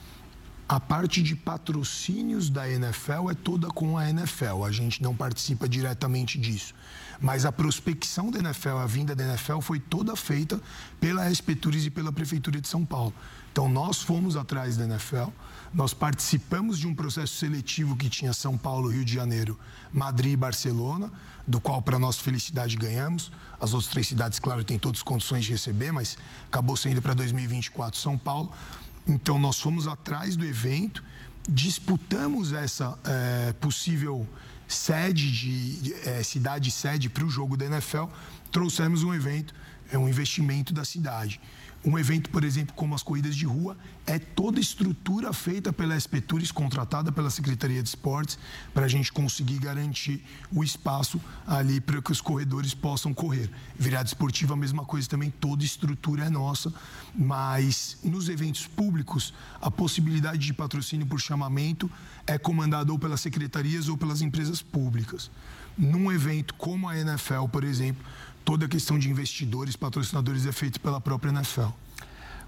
A 0.70 0.80
parte 0.80 1.24
de 1.24 1.36
patrocínios 1.36 2.48
da 2.48 2.70
NFL 2.70 3.32
é 3.32 3.34
toda 3.34 3.70
com 3.70 3.98
a 3.98 4.08
NFL, 4.08 4.64
a 4.64 4.72
gente 4.72 5.02
não 5.02 5.16
participa 5.16 5.68
diretamente 5.68 6.38
disso. 6.38 6.76
Mas 7.20 7.44
a 7.44 7.52
prospecção 7.52 8.30
da 8.30 8.38
NFL, 8.38 8.78
a 8.78 8.86
vinda 8.86 9.16
da 9.16 9.24
NFL, 9.24 9.62
foi 9.62 9.80
toda 9.80 10.16
feita 10.16 10.62
pela 11.00 11.26
SP 11.26 11.56
Tours 11.56 11.88
e 11.88 11.90
pela 11.90 12.12
Prefeitura 12.12 12.62
de 12.62 12.68
São 12.68 12.86
Paulo. 12.86 13.12
Então, 13.52 13.68
nós 13.68 14.04
fomos 14.04 14.38
atrás 14.38 14.78
da 14.78 14.86
NFL, 14.86 15.32
nós 15.74 15.92
participamos 15.92 16.78
de 16.78 16.86
um 16.86 16.94
processo 16.94 17.34
seletivo 17.38 17.98
que 17.98 18.08
tinha 18.08 18.32
São 18.32 18.56
Paulo, 18.56 18.90
Rio 18.90 19.04
de 19.04 19.16
Janeiro, 19.16 19.60
Madrid 19.92 20.34
e 20.34 20.38
Barcelona, 20.38 21.12
do 21.48 21.60
qual, 21.60 21.82
para 21.82 21.98
nossa 21.98 22.22
felicidade, 22.22 22.78
ganhamos. 22.78 23.32
As 23.60 23.74
outras 23.74 23.92
três 23.92 24.08
cidades, 24.08 24.38
claro, 24.38 24.64
têm 24.64 24.78
todas 24.78 25.00
as 25.00 25.04
condições 25.04 25.46
de 25.46 25.52
receber, 25.52 25.92
mas 25.92 26.16
acabou 26.46 26.78
sendo 26.78 27.02
para 27.02 27.16
2024 27.16 28.00
São 28.00 28.16
Paulo. 28.20 28.54
Então, 29.10 29.40
nós 29.40 29.60
fomos 29.60 29.88
atrás 29.88 30.36
do 30.36 30.46
evento, 30.46 31.04
disputamos 31.50 32.54
essa 32.54 32.96
é, 33.04 33.54
possível 33.54 34.28
sede 34.68 35.32
de 35.32 35.94
é, 36.08 36.22
cidade 36.22 36.70
sede 36.70 37.10
para 37.10 37.26
o 37.26 37.30
jogo 37.30 37.58
da 37.58 37.66
NFL, 37.66 38.04
trouxemos 38.52 39.02
um 39.02 39.12
evento, 39.12 39.52
é 39.92 39.98
um 39.98 40.08
investimento 40.08 40.72
da 40.72 40.86
cidade. 40.86 41.42
Um 41.84 41.98
evento, 41.98 42.30
por 42.30 42.44
exemplo, 42.44 42.74
como 42.76 42.94
as 42.94 43.02
corridas 43.02 43.36
de 43.36 43.46
rua, 43.46 43.78
é 44.06 44.20
toda 44.20 44.60
estrutura 44.60 45.32
feita 45.32 45.72
pela 45.72 45.96
SP 45.96 46.20
Tours, 46.20 46.52
contratada 46.52 47.10
pela 47.10 47.30
Secretaria 47.30 47.82
de 47.82 47.88
Esportes, 47.88 48.38
para 48.74 48.86
a 48.86 48.88
gente 48.90 49.14
conseguir 49.14 49.60
garantir 49.60 50.22
o 50.52 50.62
espaço 50.62 51.22
ali 51.48 51.80
para 51.80 52.02
que 52.02 52.12
os 52.12 52.20
corredores 52.20 52.74
possam 52.74 53.14
correr. 53.14 53.50
Virada 53.78 54.08
esportiva, 54.08 54.56
a 54.56 54.58
mesma 54.58 54.84
coisa 54.84 55.08
também, 55.08 55.32
toda 55.32 55.64
estrutura 55.64 56.26
é 56.26 56.30
nossa, 56.30 56.74
mas 57.16 57.98
nos 58.04 58.28
eventos 58.28 58.68
públicos, 58.68 59.34
a 59.62 59.72
possibilidade 59.72 60.40
de 60.40 60.54
patrocínio 60.54 61.08
por 61.08 61.22
chamamento 61.22 61.90
é 62.28 62.38
comandada 62.38 62.92
ou 62.92 63.00
pelas 63.00 63.22
secretarias 63.22 63.88
ou 63.88 63.98
pelas 63.98 64.22
empresas 64.22 64.62
públicas. 64.62 65.32
Num 65.78 66.12
evento 66.12 66.54
como 66.56 66.90
a 66.90 66.98
NFL, 66.98 67.46
por 67.50 67.64
exemplo, 67.64 68.04
toda 68.44 68.66
a 68.66 68.70
questão 68.70 68.98
de 68.98 69.10
investidores, 69.10 69.76
patrocinadores 69.76 70.46
é 70.46 70.52
feita 70.52 70.80
pela 70.80 71.00
própria 71.00 71.30
NFL. 71.30 71.70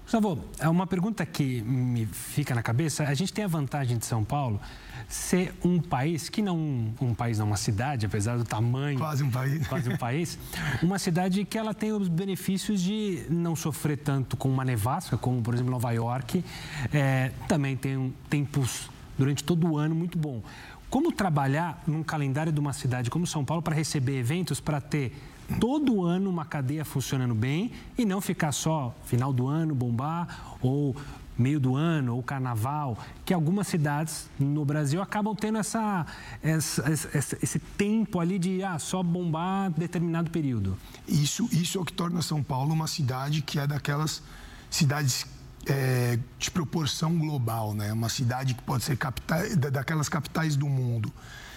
Gustavo, 0.02 0.44
é 0.58 0.68
uma 0.68 0.86
pergunta 0.86 1.24
que 1.24 1.62
me 1.62 2.06
fica 2.06 2.54
na 2.54 2.62
cabeça. 2.62 3.04
A 3.04 3.14
gente 3.14 3.32
tem 3.32 3.44
a 3.44 3.48
vantagem 3.48 3.96
de 3.96 4.04
São 4.04 4.24
Paulo 4.24 4.60
ser 5.08 5.54
um 5.64 5.80
país 5.80 6.28
que 6.28 6.42
não 6.42 6.92
um 7.00 7.14
país 7.14 7.38
não 7.38 7.46
uma 7.46 7.56
cidade, 7.56 8.06
apesar 8.06 8.36
do 8.36 8.44
tamanho 8.44 8.98
quase 8.98 9.22
um 9.22 9.30
país, 9.30 9.66
quase 9.68 9.88
um 9.88 9.96
país, 9.96 10.38
uma 10.82 10.98
cidade 10.98 11.44
que 11.44 11.56
ela 11.56 11.72
tem 11.72 11.92
os 11.92 12.08
benefícios 12.08 12.80
de 12.80 13.24
não 13.30 13.54
sofrer 13.54 13.98
tanto 13.98 14.36
com 14.36 14.48
uma 14.48 14.64
nevasca, 14.64 15.16
como 15.16 15.40
por 15.40 15.54
exemplo 15.54 15.70
Nova 15.70 15.90
York, 15.92 16.44
é, 16.92 17.30
também 17.48 17.76
tem 17.76 17.96
um, 17.96 18.12
tempos 18.28 18.90
durante 19.16 19.44
todo 19.44 19.66
o 19.66 19.78
ano 19.78 19.94
muito 19.94 20.18
bom. 20.18 20.42
Como 20.90 21.10
trabalhar 21.10 21.82
num 21.86 22.02
calendário 22.02 22.52
de 22.52 22.60
uma 22.60 22.72
cidade 22.72 23.08
como 23.08 23.26
São 23.26 23.44
Paulo 23.44 23.62
para 23.62 23.74
receber 23.74 24.18
eventos, 24.18 24.60
para 24.60 24.80
ter 24.80 25.16
todo 25.58 26.04
ano 26.04 26.28
uma 26.28 26.44
cadeia 26.44 26.84
funcionando 26.84 27.34
bem 27.34 27.72
e 27.96 28.04
não 28.04 28.20
ficar 28.20 28.52
só 28.52 28.94
final 29.04 29.32
do 29.32 29.46
ano 29.46 29.74
bombar 29.74 30.56
ou 30.60 30.96
meio 31.36 31.58
do 31.58 31.74
ano 31.74 32.14
ou 32.14 32.22
carnaval, 32.22 32.98
que 33.24 33.32
algumas 33.32 33.66
cidades 33.66 34.28
no 34.38 34.64
Brasil 34.64 35.00
acabam 35.00 35.34
tendo 35.34 35.58
essa, 35.58 36.06
essa, 36.42 36.82
essa, 36.88 37.38
esse 37.42 37.58
tempo 37.58 38.20
ali 38.20 38.38
de 38.38 38.62
ah, 38.62 38.78
só 38.78 39.02
bombar 39.02 39.70
determinado 39.70 40.30
período. 40.30 40.76
Isso, 41.08 41.48
isso 41.50 41.78
é 41.78 41.80
o 41.80 41.84
que 41.84 41.92
torna 41.92 42.22
São 42.22 42.42
Paulo 42.42 42.72
uma 42.72 42.86
cidade 42.86 43.42
que 43.42 43.58
é 43.58 43.66
daquelas 43.66 44.22
cidades 44.70 45.26
é, 45.66 46.18
de 46.38 46.50
proporção 46.50 47.16
global, 47.16 47.74
né? 47.74 47.92
Uma 47.92 48.08
cidade 48.08 48.54
que 48.54 48.62
pode 48.62 48.84
ser 48.84 48.96
capital, 48.96 49.40
daquelas 49.56 50.08
capitais 50.08 50.56
do 50.56 50.66
mundo. 50.66 51.12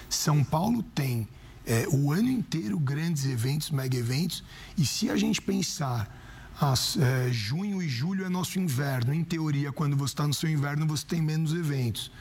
São 0.10 0.44
Paulo 0.44 0.84
tem 0.84 1.28
é, 1.66 1.88
o 1.92 2.12
ano 2.12 2.30
inteiro 2.30 2.78
grandes 2.80 3.26
eventos, 3.26 3.72
mega 3.72 3.98
eventos, 3.98 4.44
e 4.78 4.86
se 4.86 5.10
a 5.10 5.18
gente 5.18 5.42
pensar 5.42 6.10
as, 6.60 6.98
é, 6.98 7.30
junho 7.32 7.82
e 7.82 7.90
julho 7.90 8.26
é 8.26 8.30
nosso 8.30 8.60
inverno. 8.60 9.14
Em 9.14 9.24
teoria, 9.24 9.72
quando 9.72 9.96
você 9.96 10.14
está 10.14 10.28
no 10.28 10.34
seu 10.34 10.50
inverno, 10.50 10.88
você 10.88 11.06
tem 11.06 11.22
menos 11.22 11.54
eventos. 11.54 12.12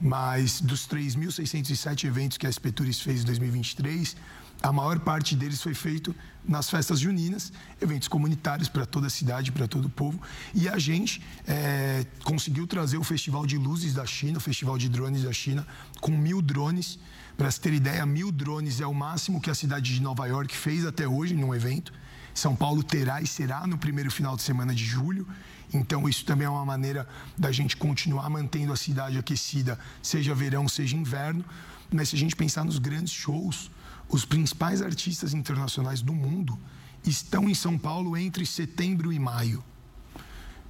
Mas 0.00 0.60
dos 0.60 0.88
3.607 0.88 2.04
eventos 2.04 2.36
que 2.36 2.46
a 2.46 2.50
Espeturis 2.50 3.00
fez 3.00 3.22
em 3.22 3.24
2023, 3.24 4.16
a 4.60 4.72
maior 4.72 4.98
parte 4.98 5.36
deles 5.36 5.62
foi 5.62 5.74
feito 5.74 6.14
nas 6.46 6.68
festas 6.68 6.98
juninas, 6.98 7.52
eventos 7.80 8.08
comunitários 8.08 8.68
para 8.68 8.84
toda 8.84 9.06
a 9.06 9.10
cidade, 9.10 9.52
para 9.52 9.68
todo 9.68 9.86
o 9.86 9.90
povo. 9.90 10.20
E 10.52 10.68
a 10.68 10.78
gente 10.78 11.22
é, 11.46 12.04
conseguiu 12.24 12.66
trazer 12.66 12.96
o 12.96 13.04
Festival 13.04 13.46
de 13.46 13.56
Luzes 13.56 13.94
da 13.94 14.04
China, 14.04 14.38
o 14.38 14.40
Festival 14.40 14.76
de 14.76 14.88
Drones 14.88 15.22
da 15.22 15.32
China, 15.32 15.66
com 16.00 16.10
mil 16.10 16.42
drones. 16.42 16.98
Para 17.36 17.50
se 17.50 17.60
ter 17.60 17.72
ideia, 17.72 18.06
mil 18.06 18.30
drones 18.30 18.80
é 18.80 18.86
o 18.86 18.94
máximo 18.94 19.40
que 19.40 19.50
a 19.50 19.54
cidade 19.54 19.92
de 19.92 20.00
Nova 20.00 20.26
York 20.26 20.56
fez 20.56 20.86
até 20.86 21.06
hoje 21.06 21.34
num 21.34 21.52
evento. 21.52 21.92
São 22.32 22.54
Paulo 22.54 22.82
terá 22.82 23.20
e 23.20 23.26
será 23.26 23.66
no 23.66 23.76
primeiro 23.76 24.10
final 24.10 24.36
de 24.36 24.42
semana 24.42 24.72
de 24.72 24.84
julho. 24.84 25.26
Então, 25.72 26.08
isso 26.08 26.24
também 26.24 26.46
é 26.46 26.50
uma 26.50 26.64
maneira 26.64 27.08
da 27.36 27.50
gente 27.50 27.76
continuar 27.76 28.30
mantendo 28.30 28.72
a 28.72 28.76
cidade 28.76 29.18
aquecida, 29.18 29.78
seja 30.00 30.34
verão, 30.34 30.68
seja 30.68 30.96
inverno. 30.96 31.44
Mas 31.92 32.10
se 32.10 32.16
a 32.16 32.18
gente 32.18 32.36
pensar 32.36 32.64
nos 32.64 32.78
grandes 32.78 33.12
shows, 33.12 33.68
os 34.08 34.24
principais 34.24 34.80
artistas 34.80 35.34
internacionais 35.34 36.02
do 36.02 36.14
mundo 36.14 36.56
estão 37.04 37.48
em 37.48 37.54
São 37.54 37.76
Paulo 37.76 38.16
entre 38.16 38.46
setembro 38.46 39.12
e 39.12 39.18
maio. 39.18 39.62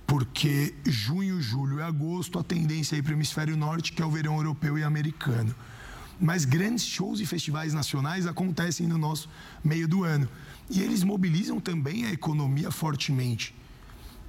Porque 0.06 0.74
junho, 0.86 1.40
julho 1.42 1.78
e 1.80 1.82
agosto, 1.82 2.38
a 2.38 2.44
tendência 2.44 2.96
é 2.96 2.98
ir 2.98 3.02
para 3.02 3.12
o 3.12 3.16
hemisfério 3.16 3.56
norte, 3.56 3.92
que 3.92 4.02
é 4.02 4.06
o 4.06 4.10
verão 4.10 4.36
europeu 4.36 4.78
e 4.78 4.82
americano. 4.82 5.54
Mas 6.20 6.44
grandes 6.44 6.84
shows 6.84 7.20
e 7.20 7.26
festivais 7.26 7.74
nacionais 7.74 8.26
acontecem 8.26 8.86
no 8.86 8.96
nosso 8.98 9.28
meio 9.62 9.88
do 9.88 10.04
ano. 10.04 10.28
E 10.70 10.80
eles 10.80 11.02
mobilizam 11.02 11.60
também 11.60 12.06
a 12.06 12.12
economia 12.12 12.70
fortemente. 12.70 13.54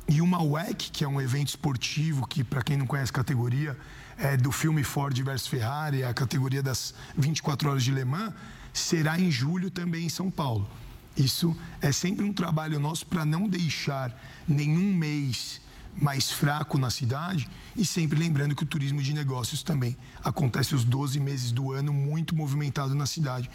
E 0.07 0.21
uma 0.21 0.41
WEC, 0.41 0.91
que 0.91 1.03
é 1.03 1.07
um 1.07 1.19
evento 1.19 1.49
esportivo, 1.49 2.27
que 2.27 2.43
para 2.43 2.61
quem 2.61 2.77
não 2.77 2.85
conhece 2.85 3.11
a 3.11 3.15
categoria, 3.15 3.77
é 4.17 4.37
do 4.37 4.51
filme 4.51 4.83
Ford 4.83 5.17
versus 5.21 5.47
Ferrari, 5.47 6.03
a 6.03 6.13
categoria 6.13 6.61
das 6.61 6.93
24 7.17 7.69
horas 7.69 7.83
de 7.83 7.91
Le 7.91 8.05
Mans, 8.05 8.33
será 8.71 9.19
em 9.19 9.31
julho 9.31 9.71
também 9.71 10.05
em 10.05 10.09
São 10.09 10.29
Paulo. 10.29 10.69
Isso 11.17 11.55
é 11.81 11.91
sempre 11.91 12.25
um 12.25 12.33
trabalho 12.33 12.79
nosso 12.79 13.05
para 13.05 13.25
não 13.25 13.47
deixar 13.47 14.15
nenhum 14.47 14.93
mês 14.93 15.61
mais 15.95 16.31
fraco 16.31 16.77
na 16.77 16.89
cidade 16.89 17.49
e 17.75 17.85
sempre 17.85 18.19
lembrando 18.19 18.55
que 18.55 18.63
o 18.63 18.65
turismo 18.65 19.01
de 19.01 19.13
negócios 19.13 19.63
também 19.63 19.95
acontece 20.23 20.75
os 20.75 20.83
12 20.83 21.19
meses 21.19 21.51
do 21.51 21.71
ano 21.71 21.93
muito 21.93 22.35
movimentado 22.35 22.93
na 22.93 23.05
cidade 23.05 23.49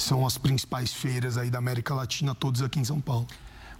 são 0.00 0.26
as 0.26 0.38
principais 0.38 0.92
feiras 0.92 1.36
aí 1.36 1.50
da 1.50 1.58
América 1.58 1.94
Latina, 1.94 2.34
todos 2.34 2.62
aqui 2.62 2.80
em 2.80 2.84
São 2.84 3.00
Paulo. 3.00 3.26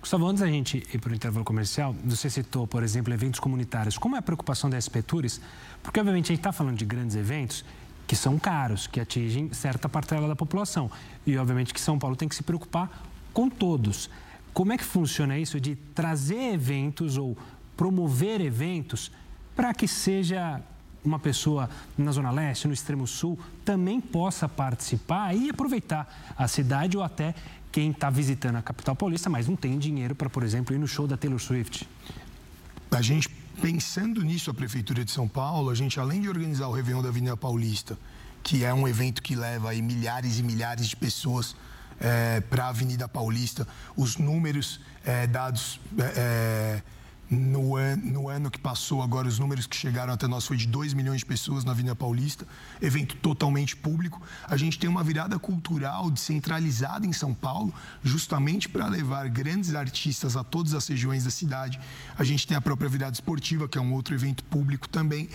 Gustavo, 0.01 0.27
antes 0.27 0.41
da 0.41 0.49
gente 0.49 0.87
ir 0.93 0.99
para 0.99 1.13
o 1.13 1.15
intervalo 1.15 1.45
comercial, 1.45 1.95
você 2.05 2.31
citou, 2.31 2.67
por 2.67 2.83
exemplo, 2.83 3.13
eventos 3.13 3.41
comunitários. 3.41 3.99
Como 3.99 4.17
é 4.17 4.19
a 4.19 4.23
preocupação 4.23 4.71
da 4.71 4.81
SP 4.81 5.03
Tours? 5.03 5.41
Porque, 5.83 6.01
obviamente, 6.01 6.27
a 6.27 6.29
gente 6.29 6.41
está 6.41 6.53
falando 6.53 6.77
de 6.77 6.85
grandes 6.85 7.17
eventos 7.17 7.65
que 8.07 8.17
são 8.17 8.39
caros, 8.39 8.87
que 8.87 8.99
atingem 8.99 9.53
certa 9.53 9.89
parcela 9.89 10.27
da 10.27 10.35
população. 10.35 10.91
E, 11.27 11.37
obviamente, 11.37 11.73
que 11.73 11.81
São 11.81 11.99
Paulo 11.99 12.17
tem 12.17 12.29
que 12.29 12.35
se 12.35 12.43
preocupar 12.43 12.91
com 13.33 13.49
todos. 13.49 14.11
Como 14.53 14.73
é 14.73 14.79
que 14.79 14.85
funciona 14.85 15.39
isso 15.39 15.61
de 15.61 15.77
trazer 15.77 16.55
eventos 16.55 17.17
ou 17.17 17.37
promover 17.81 18.43
eventos 18.43 19.11
para 19.57 19.73
que 19.73 19.89
seja 19.89 20.61
uma 21.03 21.19
pessoa 21.19 21.71
na 21.97 22.13
Zona 22.13 22.31
Leste, 22.31 22.69
no 22.69 22.75
extremo 22.75 23.07
sul, 23.07 23.39
também 23.65 24.03
possa 24.03 24.47
participar 24.47 25.35
e 25.35 25.49
aproveitar 25.49 26.35
a 26.37 26.47
cidade 26.47 26.99
ou 26.99 27.03
até 27.03 27.35
quem 27.73 27.91
está 27.91 28.11
visitando 28.11 28.57
a 28.57 28.63
capital 28.63 28.95
paulista, 28.95 29.31
mas 29.31 29.49
não 29.49 29.57
tem 29.57 29.79
dinheiro 29.79 30.15
para, 30.15 30.29
por 30.29 30.43
exemplo, 30.43 30.75
ir 30.75 30.79
no 30.79 30.87
show 30.87 31.07
da 31.07 31.17
Taylor 31.17 31.39
Swift. 31.39 31.89
A 32.91 33.01
gente, 33.01 33.31
pensando 33.63 34.23
nisso, 34.23 34.51
a 34.51 34.55
Prefeitura 34.55 35.03
de 35.03 35.11
São 35.11 35.27
Paulo, 35.27 35.71
a 35.71 35.75
gente, 35.75 35.99
além 35.99 36.21
de 36.21 36.29
organizar 36.29 36.69
o 36.69 36.73
Réveillon 36.73 37.01
da 37.01 37.09
Avenida 37.09 37.35
Paulista, 37.35 37.97
que 38.43 38.63
é 38.63 38.75
um 38.75 38.87
evento 38.87 39.23
que 39.23 39.35
leva 39.35 39.71
aí 39.71 39.81
milhares 39.81 40.39
e 40.39 40.43
milhares 40.43 40.87
de 40.87 40.97
pessoas 40.97 41.57
é, 41.99 42.43
para 42.43 42.67
a 42.67 42.69
Avenida 42.69 43.09
Paulista, 43.09 43.67
os 43.97 44.19
números 44.19 44.83
é, 45.03 45.27
dados. 45.27 45.81
É, 45.99 46.83
no, 47.31 47.77
no 47.97 48.29
ano 48.29 48.51
que 48.51 48.59
passou, 48.59 49.03
agora 49.03 49.29
os 49.29 49.39
números 49.39 49.65
que 49.65 49.77
chegaram 49.77 50.13
até 50.13 50.27
nós 50.27 50.45
foi 50.45 50.57
de 50.57 50.67
2 50.67 50.95
milhões 50.95 51.21
de 51.21 51.27
pessoas 51.27 51.65
na 51.65 51.71
Avenida 51.71 51.95
Paulista, 51.95 52.45
evento 52.83 53.15
totalmente 53.17 53.77
público. 53.77 54.21
A 54.49 54.57
gente 54.57 54.79
tem 54.79 54.91
uma 54.91 55.05
virada 55.05 55.39
cultural 55.39 56.11
descentralizada 56.11 57.07
em 57.07 57.13
São 57.13 57.33
Paulo, 57.33 57.73
justamente 58.03 58.69
para 58.69 58.89
levar 58.89 59.29
grandes 59.29 59.77
artistas 59.77 60.37
a 60.37 60.43
todas 60.43 60.75
as 60.75 60.89
regiões 60.89 61.23
da 61.23 61.31
cidade. 61.31 61.79
A 62.19 62.25
gente 62.25 62.47
tem 62.49 62.57
a 62.57 62.61
própria 62.61 62.89
virada 62.89 63.13
esportiva, 63.13 63.69
que 63.69 63.79
é 63.79 63.81
um 63.81 63.93
outro 63.93 64.13
evento 64.13 64.43
público 64.45 64.89
também, 64.89 65.29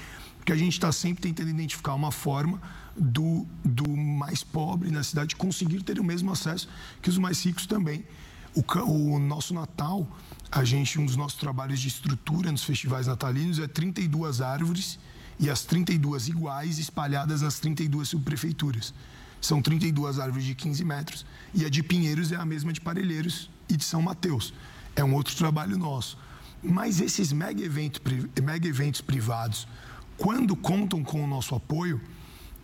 que 0.44 0.52
a 0.52 0.58
gente 0.58 0.74
está 0.74 0.92
sempre 0.92 1.24
tentando 1.24 1.50
identificar 1.50 1.94
uma 1.94 2.12
forma 2.12 2.62
do, 2.98 3.48
do 3.64 3.90
mais 3.90 4.44
pobre 4.44 4.92
na 4.92 5.02
cidade 5.02 5.36
conseguir 5.36 5.82
ter 5.82 5.98
o 6.00 6.04
mesmo 6.04 6.32
acesso 6.32 6.68
que 7.02 7.10
os 7.10 7.18
mais 7.18 7.44
ricos 7.44 7.66
também. 7.66 8.04
O, 8.54 8.64
o 8.84 9.20
nosso 9.20 9.54
Natal 9.54 10.08
a 10.56 10.64
gente, 10.64 10.98
um 10.98 11.06
dos 11.06 11.18
nossos 11.18 11.38
trabalhos 11.38 11.82
de 11.82 11.90
estrutura 11.90 12.50
nos 12.50 12.64
festivais 12.64 13.08
natalinos 13.08 13.60
é 13.60 13.68
32 13.68 14.40
árvores 14.40 14.98
e 15.38 15.50
as 15.50 15.66
32 15.66 16.30
iguais 16.30 16.80
espalhadas 16.80 17.42
nas 17.42 17.60
32 17.60 18.08
subprefeituras. 18.08 18.94
São 19.42 19.62
32 19.62 20.18
árvores 20.18 20.46
de 20.46 20.56
15 20.56 20.86
metros 20.86 21.26
e 21.54 21.66
a 21.66 21.70
de 21.70 21.84
Pinheiros 21.84 22.32
é 22.32 22.38
a 22.38 22.46
mesma 22.46 22.72
de 22.72 22.80
Parelheiros 22.80 23.50
e 23.68 23.76
de 23.76 23.84
São 23.84 24.02
Mateus. 24.02 24.54
É 24.96 25.04
um 25.04 25.14
outro 25.14 25.36
trabalho 25.36 25.78
nosso. 25.78 26.18
Mas 26.64 27.02
esses 27.02 27.34
mega 27.34 27.62
eventos, 27.62 28.02
mega 28.42 28.66
eventos 28.66 29.02
privados, 29.02 29.68
quando 30.18 30.56
contam 30.56 31.04
com 31.04 31.22
o 31.22 31.28
nosso 31.28 31.54
apoio, 31.54 32.00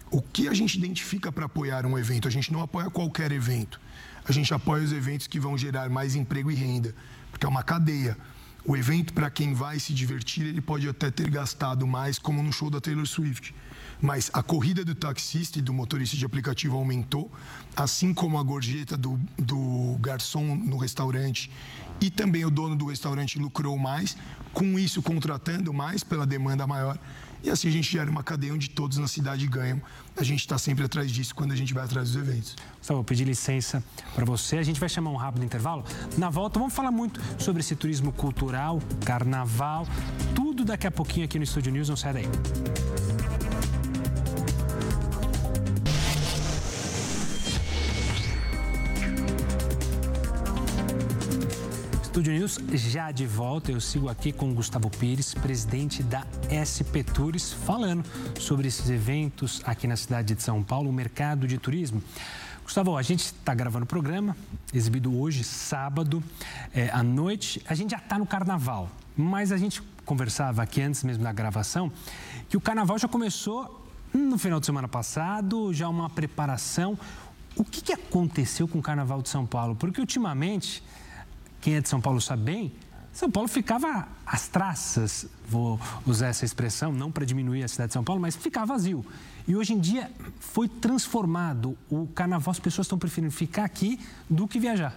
o 0.10 0.22
que 0.22 0.48
a 0.48 0.54
gente 0.54 0.78
identifica 0.78 1.30
para 1.30 1.46
apoiar 1.46 1.86
um 1.86 2.00
evento? 2.00 2.26
A 2.26 2.32
gente 2.32 2.54
não 2.54 2.62
apoia 2.62 2.90
qualquer 2.90 3.34
evento. 3.34 3.82
A 4.24 4.32
gente 4.32 4.54
apoia 4.54 4.82
os 4.82 4.94
eventos 4.94 5.28
que 5.28 5.42
vão 5.42 5.58
gerar 5.58 5.90
mais 5.90 6.16
emprego 6.16 6.50
e 6.50 6.56
renda, 6.56 6.96
porque 7.32 7.46
é 7.46 7.50
uma 7.50 7.64
cadeia. 7.64 8.18
O 8.64 8.78
evento, 8.78 9.12
para 9.14 9.30
quem 9.32 9.56
vai 9.56 9.80
se 9.80 9.92
divertir, 9.92 10.46
ele 10.46 10.62
pode 10.62 10.88
até 10.88 11.10
ter 11.10 11.30
gastado 11.30 11.88
mais, 11.88 12.20
como 12.20 12.44
no 12.44 12.54
show 12.54 12.70
da 12.70 12.80
Taylor 12.80 13.08
Swift. 13.08 13.56
Mas 14.00 14.30
a 14.34 14.44
corrida 14.44 14.86
do 14.86 14.94
taxista 14.94 15.58
e 15.58 15.62
do 15.62 15.74
motorista 15.74 16.16
de 16.16 16.26
aplicativo 16.26 16.76
aumentou, 16.76 17.32
assim 17.76 18.14
como 18.14 18.38
a 18.38 18.44
gorjeta 18.44 18.96
do, 18.96 19.20
do 19.38 19.98
garçom 20.00 20.56
no 20.56 20.78
restaurante 20.78 21.50
e 22.02 22.10
também 22.10 22.44
o 22.44 22.50
dono 22.50 22.76
do 22.76 22.88
restaurante 22.88 23.38
lucrou 23.38 23.78
mais, 23.78 24.18
com 24.54 24.78
isso 24.80 25.04
contratando 25.04 25.72
mais 25.72 26.04
pela 26.04 26.26
demanda 26.26 26.66
maior. 26.66 26.98
E 27.44 27.50
assim 27.50 27.68
a 27.68 27.72
gente 27.72 27.92
gera 27.92 28.10
uma 28.10 28.24
cadeia 28.24 28.54
onde 28.54 28.70
todos 28.70 28.98
na 28.98 29.08
cidade 29.08 29.48
ganham. 29.48 29.82
A 30.16 30.24
gente 30.24 30.42
está 30.42 30.58
sempre 30.58 30.86
atrás 30.86 31.12
disso 31.12 31.34
quando 31.34 31.52
a 31.52 31.56
gente 31.56 31.74
vai 31.74 31.84
atrás 31.84 32.12
dos 32.12 32.22
eventos. 32.22 32.56
Só 32.82 32.94
vou 32.94 33.04
pedir 33.04 33.24
licença 33.24 33.84
para 34.14 34.26
você. 34.26 34.58
A 34.58 34.64
gente 34.64 34.80
vai 34.80 34.90
chamar 34.90 35.12
um 35.12 35.16
rápido 35.16 35.44
intervalo. 35.44 35.84
Na 36.18 36.30
volta, 36.30 36.60
vamos 36.60 36.74
falar 36.74 36.92
muito 36.92 37.20
sobre 37.40 37.62
esse 37.62 37.76
turismo 37.76 38.12
cultural, 38.12 38.82
carnaval, 39.06 39.88
tudo 40.36 40.64
daqui 40.64 40.88
a 40.88 40.92
pouquinho 40.92 41.26
aqui 41.26 41.38
no 41.38 41.44
Estúdio 41.44 41.72
News. 41.72 41.90
Não 41.90 41.96
sai 41.96 42.14
daí. 42.14 43.11
Estúdio 52.12 52.34
News 52.34 52.60
já 52.74 53.10
de 53.10 53.26
volta. 53.26 53.72
Eu 53.72 53.80
sigo 53.80 54.10
aqui 54.10 54.34
com 54.34 54.54
Gustavo 54.54 54.90
Pires, 54.90 55.34
presidente 55.34 56.04
da 56.04 56.28
SP 56.52 57.08
Tours, 57.08 57.54
falando 57.54 58.04
sobre 58.38 58.68
esses 58.68 58.90
eventos 58.90 59.62
aqui 59.64 59.88
na 59.88 59.96
cidade 59.96 60.36
de 60.36 60.44
São 60.44 60.62
Paulo, 60.62 60.90
o 60.90 60.94
mercado 60.94 61.48
de 61.48 61.58
turismo. 61.58 62.04
Gustavo, 62.66 62.98
a 62.98 63.02
gente 63.02 63.22
está 63.22 63.54
gravando 63.54 63.86
o 63.86 63.88
programa, 63.88 64.36
exibido 64.74 65.18
hoje, 65.18 65.46
sábado, 65.46 66.22
é, 66.76 66.90
à 66.90 67.02
noite. 67.02 67.64
A 67.66 67.74
gente 67.74 67.92
já 67.92 67.98
está 67.98 68.20
no 68.20 68.26
carnaval, 68.26 68.90
mas 69.16 69.54
a 69.54 69.58
gente 69.58 69.82
conversava 70.04 70.62
aqui 70.62 70.82
antes 70.82 71.06
mesmo 71.06 71.24
da 71.24 71.32
gravação 71.32 71.90
que 72.50 72.58
o 72.58 72.62
carnaval 72.62 73.00
já 73.00 73.08
começou 73.08 73.88
no 74.14 74.38
final 74.38 74.60
de 74.60 74.66
semana 74.66 74.90
passado, 74.90 75.74
já 75.74 75.88
uma 75.88 76.10
preparação. 76.10 77.00
O 77.56 77.64
que, 77.64 77.80
que 77.80 77.94
aconteceu 77.94 78.68
com 78.68 78.80
o 78.80 78.82
carnaval 78.82 79.22
de 79.22 79.30
São 79.30 79.46
Paulo? 79.46 79.76
Porque 79.76 80.02
ultimamente 80.02 80.84
quem 81.62 81.76
é 81.76 81.82
de 81.82 81.88
São 81.88 82.02
Paulo 82.02 82.20
sabe 82.20 82.44
bem, 82.44 82.74
São 83.14 83.30
Paulo 83.30 83.48
ficava 83.48 84.08
às 84.26 84.48
traças, 84.48 85.28
vou 85.48 85.80
usar 86.06 86.28
essa 86.28 86.44
expressão, 86.44 86.92
não 86.92 87.12
para 87.12 87.26
diminuir 87.26 87.64
a 87.64 87.68
cidade 87.68 87.90
de 87.90 87.94
São 87.94 88.04
Paulo, 88.04 88.20
mas 88.20 88.36
ficava 88.36 88.74
vazio. 88.74 89.06
E 89.48 89.56
hoje 89.56 89.74
em 89.74 89.80
dia 89.80 90.12
foi 90.40 90.68
transformado. 90.68 91.78
O 91.90 92.08
carnaval, 92.08 92.52
as 92.52 92.60
pessoas 92.60 92.86
estão 92.86 92.98
preferindo 92.98 93.32
ficar 93.32 93.64
aqui 93.64 94.00
do 94.30 94.48
que 94.48 94.60
viajar. 94.60 94.96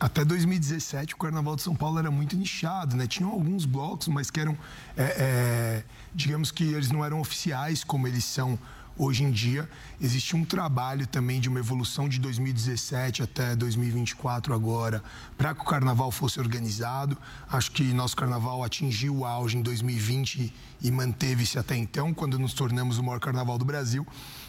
Até 0.00 0.24
2017, 0.24 1.14
o 1.14 1.16
Carnaval 1.16 1.56
de 1.56 1.62
São 1.62 1.74
Paulo 1.74 1.98
era 1.98 2.08
muito 2.08 2.36
nichado, 2.36 2.96
né? 2.96 3.08
Tinham 3.08 3.32
alguns 3.32 3.64
blocos, 3.64 4.06
mas 4.06 4.30
que 4.30 4.38
eram, 4.38 4.56
é, 4.96 5.02
é, 5.02 5.84
digamos 6.14 6.52
que 6.52 6.62
eles 6.62 6.92
não 6.92 7.04
eram 7.04 7.20
oficiais 7.20 7.82
como 7.82 8.06
eles 8.06 8.24
são 8.24 8.56
Hoje 9.00 9.22
em 9.22 9.30
dia, 9.30 9.70
existe 10.00 10.34
um 10.34 10.44
trabalho 10.44 11.06
também 11.06 11.40
de 11.40 11.48
uma 11.48 11.60
evolução 11.60 12.08
de 12.08 12.18
2017 12.18 13.22
até 13.22 13.54
2024 13.54 14.52
agora, 14.52 15.00
para 15.36 15.54
que 15.54 15.60
o 15.60 15.64
carnaval 15.64 16.10
fosse 16.10 16.40
organizado. 16.40 17.16
Acho 17.48 17.70
que 17.70 17.84
nosso 17.94 18.16
carnaval 18.16 18.64
atingiu 18.64 19.18
o 19.18 19.24
auge 19.24 19.56
em 19.56 19.62
2020 19.62 20.52
e 20.82 20.90
manteve-se 20.90 21.60
até 21.60 21.76
então, 21.76 22.12
quando 22.12 22.40
nos 22.40 22.52
tornamos 22.52 22.98
o 22.98 23.04
maior 23.04 23.20
carnaval 23.20 23.56
do 23.56 23.64
Brasil. 23.64 24.04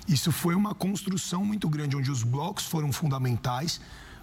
Isso 0.07 0.31
foi 0.31 0.55
uma 0.55 0.73
construção 0.73 1.45
muito 1.45 1.69
grande, 1.69 1.95
onde 1.95 2.09
os 2.09 2.23
blocos 2.23 2.65
foram 2.65 2.91
fundamentais 2.91 3.79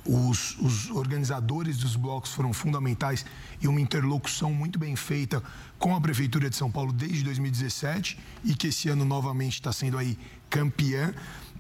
os, 0.07 0.57
os, 0.59 0.91
organizadores 0.91 1.79
dos 1.79 1.97
blocos 1.97 2.33
foram 2.33 2.53
fundamentais 2.53 3.25
e 3.61 3.69
uma 3.69 3.81
interlocução 3.81 4.53
muito 4.53 4.79
bem 4.79 4.95
feita 4.97 5.43
com 5.79 5.95
a 5.95 6.01
Prefeitura 6.01 6.49
de 6.49 6.57
São 6.57 6.71
Paulo 6.71 6.93
desde 6.93 7.25
2017 7.25 8.19
e 8.45 8.55
que 8.55 8.69
esse 8.69 8.89
ano 8.89 9.05
novamente 9.05 9.55
está 9.55 9.73
sendo 9.73 9.99
aí 9.99 10.19
campeã. 10.49 11.13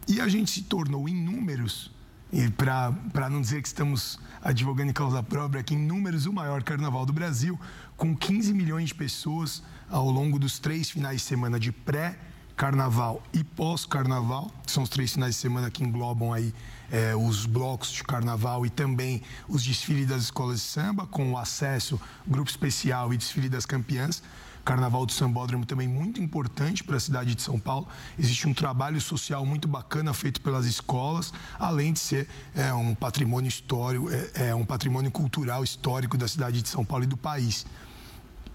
E 0.08 0.20
a 0.20 0.28
gente 0.28 0.50
se 0.50 0.62
tornou 0.62 1.08
em 1.08 1.14
números, 1.14 1.90
e 2.32 2.48
para 2.50 3.28
não 3.30 3.40
dizer 3.40 3.60
que 3.60 3.68
estamos 3.68 4.18
advogando 4.42 4.90
em 4.90 4.94
causa 4.94 5.22
própria, 5.22 5.60
aqui 5.60 5.74
em 5.74 5.86
números 5.86 6.26
o 6.26 6.32
maior 6.32 6.62
carnaval 6.62 7.04
do 7.04 7.12
Brasil, 7.12 7.58
com 7.96 8.16
15 8.16 8.52
milhões 8.54 8.88
de 8.88 8.94
pessoas 8.94 9.62
ao 9.90 10.08
longo 10.10 10.38
dos 10.38 10.58
três 10.58 10.90
finais 10.90 11.20
de 11.20 11.26
semana 11.26 11.58
de 11.58 11.72
pré 11.72 12.18
carnaval 12.56 13.22
e 13.34 13.44
pós-carnaval, 13.44 14.50
são 14.66 14.82
os 14.82 14.88
três 14.88 15.12
finais 15.12 15.34
de 15.34 15.40
semana 15.40 15.70
que 15.70 15.84
englobam 15.84 16.32
aí 16.32 16.54
é, 16.90 17.14
os 17.14 17.46
blocos 17.46 17.90
de 17.90 18.02
carnaval 18.02 18.64
e 18.64 18.70
também 18.70 19.22
os 19.48 19.62
desfiles 19.62 20.06
das 20.06 20.22
escolas 20.22 20.60
de 20.60 20.66
samba, 20.66 21.06
com 21.06 21.32
o 21.32 21.38
acesso, 21.38 22.00
grupo 22.26 22.50
especial 22.50 23.12
e 23.12 23.16
desfile 23.16 23.48
das 23.48 23.66
campeãs. 23.66 24.22
Carnaval 24.64 25.06
do 25.06 25.12
Sambódromo 25.12 25.64
também 25.64 25.86
muito 25.86 26.20
importante 26.20 26.82
para 26.82 26.96
a 26.96 27.00
cidade 27.00 27.36
de 27.36 27.40
São 27.40 27.56
Paulo. 27.56 27.86
Existe 28.18 28.48
um 28.48 28.52
trabalho 28.52 29.00
social 29.00 29.46
muito 29.46 29.68
bacana 29.68 30.12
feito 30.12 30.40
pelas 30.40 30.66
escolas, 30.66 31.32
além 31.56 31.92
de 31.92 32.00
ser 32.00 32.28
é, 32.52 32.74
um 32.74 32.92
patrimônio 32.92 33.48
histórico, 33.48 34.10
é, 34.10 34.48
é 34.48 34.54
um 34.54 34.64
patrimônio 34.64 35.10
cultural 35.12 35.62
histórico 35.62 36.18
da 36.18 36.26
cidade 36.26 36.62
de 36.62 36.68
São 36.68 36.84
Paulo 36.84 37.04
e 37.04 37.06
do 37.06 37.16
país. 37.16 37.64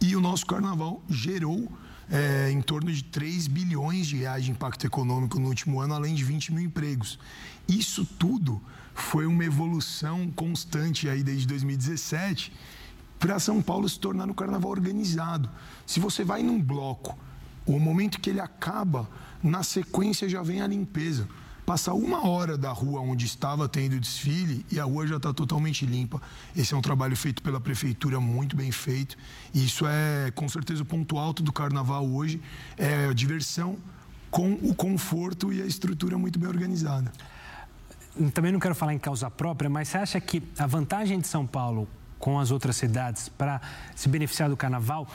E 0.02 0.14
o 0.14 0.20
nosso 0.20 0.46
carnaval 0.46 1.02
gerou 1.10 1.72
é, 2.12 2.52
em 2.52 2.62
torno 2.62 2.92
de 2.92 3.04
3 3.06 3.48
bilhões 3.48 4.08
de 4.08 4.18
reais 4.18 4.44
de 4.44 4.52
impacto 4.52 4.86
econômico 4.86 5.40
no 5.40 5.48
último 5.48 5.80
ano, 5.80 5.94
além 5.94 6.14
de 6.14 6.24
20 6.24 6.54
mil 6.54 6.66
empregos. 6.66 7.18
Isso 7.68 8.06
tudo 8.06 8.62
foi 8.94 9.26
uma 9.26 9.46
evolução 9.46 10.30
constante 10.32 11.08
aí 11.08 11.24
desde 11.24 11.48
2017 11.48 12.52
para 13.18 13.40
São 13.40 13.62
Paulo 13.62 13.88
se 13.88 14.00
tornar 14.00 14.30
um 14.30 14.34
carnaval 14.34 14.72
organizado. 14.72 15.50
Se 15.86 16.00
você 16.00 16.24
vai 16.24 16.44
num 16.44 16.62
bloco, 16.62 17.18
o 17.66 17.80
momento 17.80 18.20
que 18.20 18.30
ele 18.30 18.42
acaba, 18.42 19.10
na 19.42 19.64
sequência 19.64 20.28
já 20.28 20.42
vem 20.42 20.62
a 20.62 20.68
limpeza 20.68 21.28
passa 21.72 21.94
uma 21.94 22.28
hora 22.28 22.58
da 22.58 22.70
rua 22.70 23.00
onde 23.00 23.26
estava 23.26 23.66
tendo 23.70 23.98
desfile 23.98 24.66
e 24.70 24.78
a 24.78 24.84
rua 24.84 25.08
já 25.08 25.16
está 25.16 25.34
totalmente 25.34 25.86
limpa. 25.86 26.22
Esse 26.54 26.74
é 26.74 26.78
um 26.78 26.82
trabalho 26.82 27.16
feito 27.16 27.42
pela 27.42 27.62
prefeitura, 27.62 28.20
muito 28.20 28.58
bem 28.58 28.74
feito. 28.74 29.16
E 29.54 29.64
isso 29.64 29.86
é, 29.88 30.32
com 30.32 30.50
certeza, 30.50 30.84
o 30.84 30.86
ponto 30.86 31.18
alto 31.18 31.42
do 31.42 31.54
carnaval 31.54 32.06
hoje: 32.06 32.42
é 32.78 33.06
a 33.06 33.14
diversão 33.14 33.78
com 34.30 34.52
o 34.56 34.76
conforto 34.76 35.54
e 35.54 35.62
a 35.62 35.66
estrutura 35.66 36.18
muito 36.18 36.38
bem 36.38 36.50
organizada. 36.50 37.10
Também 38.34 38.52
não 38.52 38.60
quero 38.60 38.76
falar 38.76 38.94
em 38.94 39.00
causa 39.00 39.32
própria, 39.32 39.70
mas 39.70 39.88
você 39.88 39.98
acha 39.98 40.20
que 40.20 40.44
a 40.60 40.68
vantagem 40.68 41.22
de 41.22 41.28
São 41.30 41.48
Paulo 41.48 41.88
com 42.20 42.38
as 42.38 42.52
outras 42.52 42.76
cidades 42.76 43.30
para 43.30 43.60
se 43.96 44.08
beneficiar 44.08 44.50
do 44.50 44.56
carnaval 44.56 45.08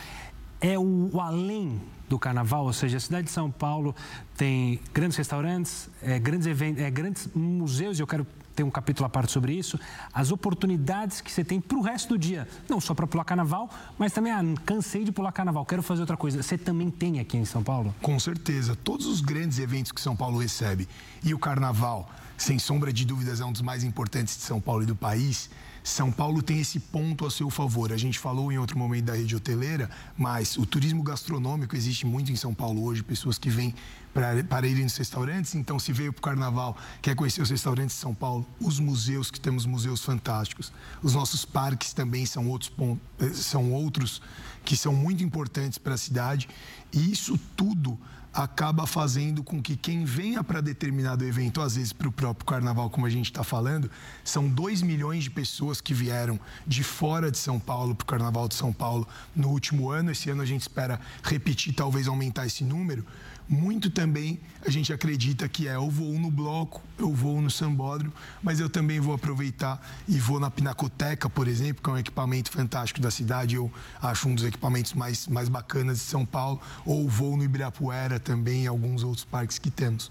é 0.60 0.78
o, 0.78 1.10
o, 1.12 1.20
além 1.20 1.80
do 2.08 2.18
carnaval, 2.18 2.64
ou 2.64 2.72
seja, 2.72 2.96
a 2.96 3.00
cidade 3.00 3.26
de 3.26 3.32
São 3.32 3.50
Paulo 3.50 3.94
tem 4.36 4.80
grandes 4.94 5.16
restaurantes, 5.16 5.88
é, 6.02 6.18
grandes 6.18 6.46
eventos, 6.46 6.82
é, 6.82 6.90
grandes 6.90 7.28
museus, 7.34 7.98
e 7.98 8.02
eu 8.02 8.06
quero 8.06 8.26
ter 8.56 8.62
um 8.62 8.70
capítulo 8.70 9.06
à 9.06 9.08
parte 9.08 9.30
sobre 9.30 9.52
isso, 9.52 9.78
as 10.12 10.32
oportunidades 10.32 11.20
que 11.20 11.30
você 11.30 11.44
tem 11.44 11.60
para 11.60 11.76
o 11.76 11.82
resto 11.82 12.08
do 12.10 12.18
dia, 12.18 12.48
não 12.68 12.80
só 12.80 12.94
para 12.94 13.06
pular 13.06 13.24
carnaval, 13.24 13.68
mas 13.98 14.12
também, 14.12 14.32
ah, 14.32 14.42
cansei 14.64 15.04
de 15.04 15.12
pular 15.12 15.30
carnaval, 15.30 15.66
quero 15.66 15.82
fazer 15.82 16.00
outra 16.00 16.16
coisa. 16.16 16.42
Você 16.42 16.56
também 16.56 16.90
tem 16.90 17.20
aqui 17.20 17.36
em 17.36 17.44
São 17.44 17.62
Paulo? 17.62 17.94
Com 18.00 18.18
certeza, 18.18 18.74
todos 18.74 19.06
os 19.06 19.20
grandes 19.20 19.58
eventos 19.58 19.92
que 19.92 20.00
São 20.00 20.16
Paulo 20.16 20.38
recebe 20.38 20.88
e 21.22 21.34
o 21.34 21.38
carnaval, 21.38 22.10
sem 22.38 22.58
sombra 22.58 22.92
de 22.92 23.04
dúvidas, 23.04 23.40
é 23.40 23.44
um 23.44 23.52
dos 23.52 23.60
mais 23.60 23.84
importantes 23.84 24.36
de 24.38 24.42
São 24.42 24.60
Paulo 24.60 24.84
e 24.84 24.86
do 24.86 24.96
país 24.96 25.50
são 25.86 26.10
Paulo 26.10 26.42
tem 26.42 26.58
esse 26.58 26.80
ponto 26.80 27.24
a 27.24 27.30
seu 27.30 27.48
favor. 27.48 27.92
A 27.92 27.96
gente 27.96 28.18
falou 28.18 28.50
em 28.50 28.58
outro 28.58 28.76
momento 28.76 29.04
da 29.04 29.14
rede 29.14 29.36
hoteleira, 29.36 29.88
mas 30.18 30.56
o 30.56 30.66
turismo 30.66 31.00
gastronômico 31.00 31.76
existe 31.76 32.04
muito 32.04 32.32
em 32.32 32.34
São 32.34 32.52
Paulo 32.52 32.82
hoje, 32.82 33.04
pessoas 33.04 33.38
que 33.38 33.48
vêm 33.48 33.72
para, 34.12 34.66
irem 34.66 34.82
nos 34.82 34.96
restaurantes. 34.96 35.54
Então, 35.54 35.78
se 35.78 35.92
veio 35.92 36.12
para 36.12 36.18
o 36.18 36.22
carnaval, 36.22 36.76
quer 37.00 37.14
conhecer 37.14 37.40
os 37.40 37.50
restaurantes 37.50 37.94
de 37.94 38.00
São 38.00 38.12
Paulo, 38.12 38.44
os 38.60 38.80
museus, 38.80 39.30
que 39.30 39.38
temos 39.38 39.64
museus 39.64 40.04
fantásticos, 40.04 40.72
os 41.04 41.14
nossos 41.14 41.44
parques 41.44 41.92
também 41.92 42.26
são 42.26 42.48
outros, 42.48 42.72
eh, 43.20 43.28
são 43.28 43.72
outros 43.72 44.20
que 44.64 44.76
são 44.76 44.92
muito 44.92 45.22
importantes 45.22 45.78
para 45.78 45.94
a 45.94 45.98
cidade. 45.98 46.48
E 46.92 47.12
isso 47.12 47.38
tudo 47.56 47.96
acaba 48.36 48.86
fazendo 48.86 49.42
com 49.42 49.62
que 49.62 49.74
quem 49.74 50.04
venha 50.04 50.44
para 50.44 50.60
determinado 50.60 51.24
evento, 51.24 51.62
às 51.62 51.74
vezes 51.76 51.90
para 51.90 52.06
o 52.06 52.12
próprio 52.12 52.44
carnaval, 52.44 52.90
como 52.90 53.06
a 53.06 53.10
gente 53.10 53.30
está 53.30 53.42
falando, 53.42 53.90
são 54.22 54.46
2 54.46 54.82
milhões 54.82 55.24
de 55.24 55.30
pessoas 55.30 55.80
que 55.80 55.94
vieram 55.94 56.38
de 56.66 56.84
fora 56.84 57.30
de 57.30 57.38
São 57.38 57.58
Paulo 57.58 57.94
para 57.94 58.04
o 58.04 58.06
carnaval 58.06 58.46
de 58.46 58.54
São 58.54 58.74
Paulo 58.74 59.08
no 59.34 59.48
último 59.48 59.88
ano. 59.90 60.10
Esse 60.10 60.28
ano 60.28 60.42
a 60.42 60.44
gente 60.44 60.60
espera 60.60 61.00
repetir, 61.22 61.72
talvez 61.72 62.06
aumentar 62.06 62.44
esse 62.44 62.62
número 62.62 63.06
muito 63.48 63.90
também 63.90 64.40
a 64.64 64.70
gente 64.70 64.92
acredita 64.92 65.48
que 65.48 65.68
é 65.68 65.76
eu 65.76 65.88
vou 65.88 66.12
no 66.18 66.30
bloco, 66.30 66.82
eu 66.98 67.12
vou 67.12 67.40
no 67.40 67.50
sambódromo, 67.50 68.12
mas 68.42 68.58
eu 68.58 68.68
também 68.68 68.98
vou 68.98 69.14
aproveitar 69.14 69.80
e 70.08 70.18
vou 70.18 70.40
na 70.40 70.50
Pinacoteca, 70.50 71.30
por 71.30 71.46
exemplo, 71.46 71.82
que 71.82 71.88
é 71.88 71.92
um 71.92 71.98
equipamento 71.98 72.50
fantástico 72.50 73.00
da 73.00 73.10
cidade, 73.10 73.54
eu 73.54 73.70
acho 74.02 74.28
um 74.28 74.34
dos 74.34 74.44
equipamentos 74.44 74.94
mais, 74.94 75.28
mais 75.28 75.48
bacanas 75.48 75.98
de 75.98 76.04
São 76.04 76.26
Paulo, 76.26 76.60
ou 76.84 77.08
vou 77.08 77.36
no 77.36 77.44
Ibirapuera 77.44 78.18
também 78.18 78.64
e 78.64 78.66
alguns 78.66 79.04
outros 79.04 79.24
parques 79.24 79.58
que 79.58 79.70
temos. 79.70 80.10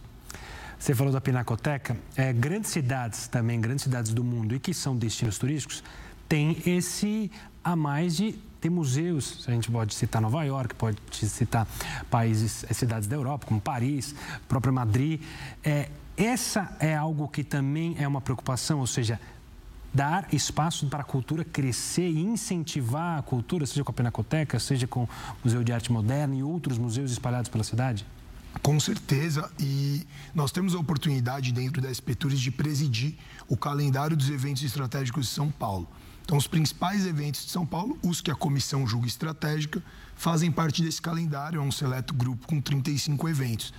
Você 0.79 0.93
falou 0.93 1.11
da 1.11 1.19
Pinacoteca, 1.19 1.97
é, 2.15 2.31
grandes 2.31 2.69
cidades 2.69 3.27
também, 3.27 3.59
grandes 3.59 3.83
cidades 3.83 4.13
do 4.13 4.23
mundo 4.23 4.55
e 4.55 4.59
que 4.59 4.73
são 4.73 4.95
destinos 4.95 5.37
turísticos, 5.37 5.83
tem 6.27 6.57
esse 6.65 7.31
a 7.63 7.75
mais 7.75 8.15
de 8.15 8.35
ter 8.65 8.69
museus, 8.71 9.45
a 9.47 9.51
gente 9.51 9.69
pode 9.69 9.93
citar 9.93 10.19
Nova 10.19 10.43
York, 10.43 10.73
pode 10.73 10.97
citar 11.11 11.67
países, 12.09 12.65
eh, 12.67 12.73
cidades 12.73 13.07
da 13.07 13.15
Europa, 13.15 13.45
como 13.45 13.61
Paris, 13.61 14.15
própria 14.47 14.71
Madrid. 14.71 15.21
É, 15.63 15.89
essa 16.17 16.75
é 16.79 16.95
algo 16.95 17.27
que 17.27 17.43
também 17.43 17.95
é 17.99 18.07
uma 18.07 18.21
preocupação, 18.21 18.79
ou 18.79 18.87
seja, 18.87 19.19
dar 19.93 20.33
espaço 20.33 20.87
para 20.87 21.01
a 21.01 21.03
cultura 21.03 21.45
crescer 21.45 22.09
e 22.09 22.19
incentivar 22.19 23.19
a 23.19 23.21
cultura, 23.21 23.67
seja 23.67 23.83
com 23.83 23.91
a 23.91 23.93
Pinacoteca, 23.93 24.59
seja 24.59 24.87
com 24.87 25.03
o 25.03 25.09
Museu 25.43 25.63
de 25.63 25.71
Arte 25.71 25.91
Moderna 25.91 26.35
e 26.35 26.41
outros 26.41 26.79
museus 26.79 27.11
espalhados 27.11 27.49
pela 27.49 27.63
cidade? 27.63 28.03
Com 28.63 28.79
certeza, 28.79 29.47
e 29.59 30.07
nós 30.33 30.51
temos 30.51 30.73
a 30.73 30.79
oportunidade 30.79 31.51
dentro 31.51 31.81
da 31.81 31.91
Espetures 31.91 32.39
de 32.39 32.49
presidir 32.49 33.15
o 33.47 33.55
calendário 33.55 34.17
dos 34.17 34.29
eventos 34.29 34.63
estratégicos 34.63 35.27
de 35.27 35.31
São 35.31 35.51
Paulo. 35.51 35.87
Então, 36.25 36.37
os 36.37 36.47
principais 36.47 37.05
eventos 37.05 37.45
de 37.45 37.51
São 37.51 37.67
Paulo, 37.67 37.99
os 38.01 38.19
que 38.19 38.31
a 38.31 38.35
comissão 38.35 38.87
julga 38.87 39.05
estratégica, 39.05 39.81
fazem 40.15 40.51
parte 40.51 40.81
desse 40.81 40.99
calendário, 40.99 41.59
é 41.59 41.63
um 41.63 41.71
seleto 41.71 42.15
grupo 42.15 42.47
com 42.47 42.59
35 42.59 43.29
eventos. 43.29 43.71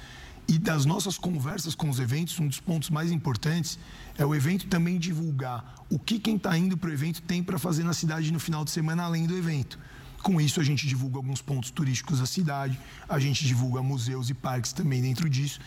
E 0.46 0.56
das 0.56 0.84
nossas 0.84 1.18
conversas 1.18 1.74
com 1.74 1.90
os 1.90 1.98
eventos, 1.98 2.38
um 2.38 2.46
dos 2.46 2.60
pontos 2.60 2.88
mais 2.88 3.10
importantes 3.10 3.80
é 4.16 4.24
o 4.24 4.32
evento 4.32 4.68
também 4.68 4.96
divulgar 4.96 5.74
o 5.90 5.98
que 5.98 6.20
quem 6.20 6.36
está 6.36 6.56
indo 6.56 6.76
para 6.76 6.88
o 6.88 6.92
evento 6.92 7.20
tem 7.22 7.42
para 7.42 7.58
fazer 7.58 7.82
na 7.82 7.92
cidade 7.92 8.32
no 8.32 8.38
final 8.38 8.64
de 8.64 8.70
semana, 8.70 9.02
além 9.02 9.26
do 9.26 9.36
evento. 9.36 9.76
Com 10.22 10.40
isso, 10.40 10.60
a 10.60 10.64
gente 10.64 10.86
divulga 10.86 11.16
alguns 11.16 11.42
pontos 11.42 11.72
turísticos 11.72 12.20
da 12.20 12.26
cidade, 12.26 12.78
a 13.08 13.18
gente 13.18 13.44
divulga 13.44 13.82
museus 13.82 14.30
e 14.30 14.34
parques 14.34 14.72
também 14.72 15.02
dentro 15.02 15.28
disso. 15.28 15.58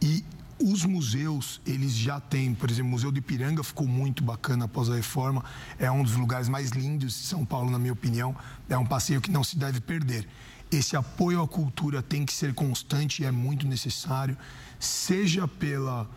E 0.00 0.24
os 0.62 0.84
museus, 0.84 1.60
eles 1.66 1.92
já 1.92 2.20
têm, 2.20 2.54
por 2.54 2.70
exemplo, 2.70 2.88
o 2.88 2.90
Museu 2.92 3.10
do 3.10 3.18
Ipiranga 3.18 3.62
ficou 3.62 3.86
muito 3.86 4.22
bacana 4.22 4.66
após 4.66 4.88
a 4.88 4.94
reforma, 4.94 5.44
é 5.78 5.90
um 5.90 6.02
dos 6.02 6.14
lugares 6.14 6.48
mais 6.48 6.70
lindos 6.70 7.12
de 7.14 7.26
São 7.26 7.44
Paulo, 7.44 7.70
na 7.70 7.78
minha 7.78 7.92
opinião, 7.92 8.34
é 8.68 8.78
um 8.78 8.86
passeio 8.86 9.20
que 9.20 9.30
não 9.30 9.42
se 9.42 9.58
deve 9.58 9.80
perder. 9.80 10.28
Esse 10.70 10.96
apoio 10.96 11.42
à 11.42 11.48
cultura 11.48 12.02
tem 12.02 12.24
que 12.24 12.32
ser 12.32 12.54
constante 12.54 13.22
e 13.22 13.26
é 13.26 13.30
muito 13.30 13.66
necessário, 13.66 14.36
seja 14.78 15.46
pela 15.46 16.08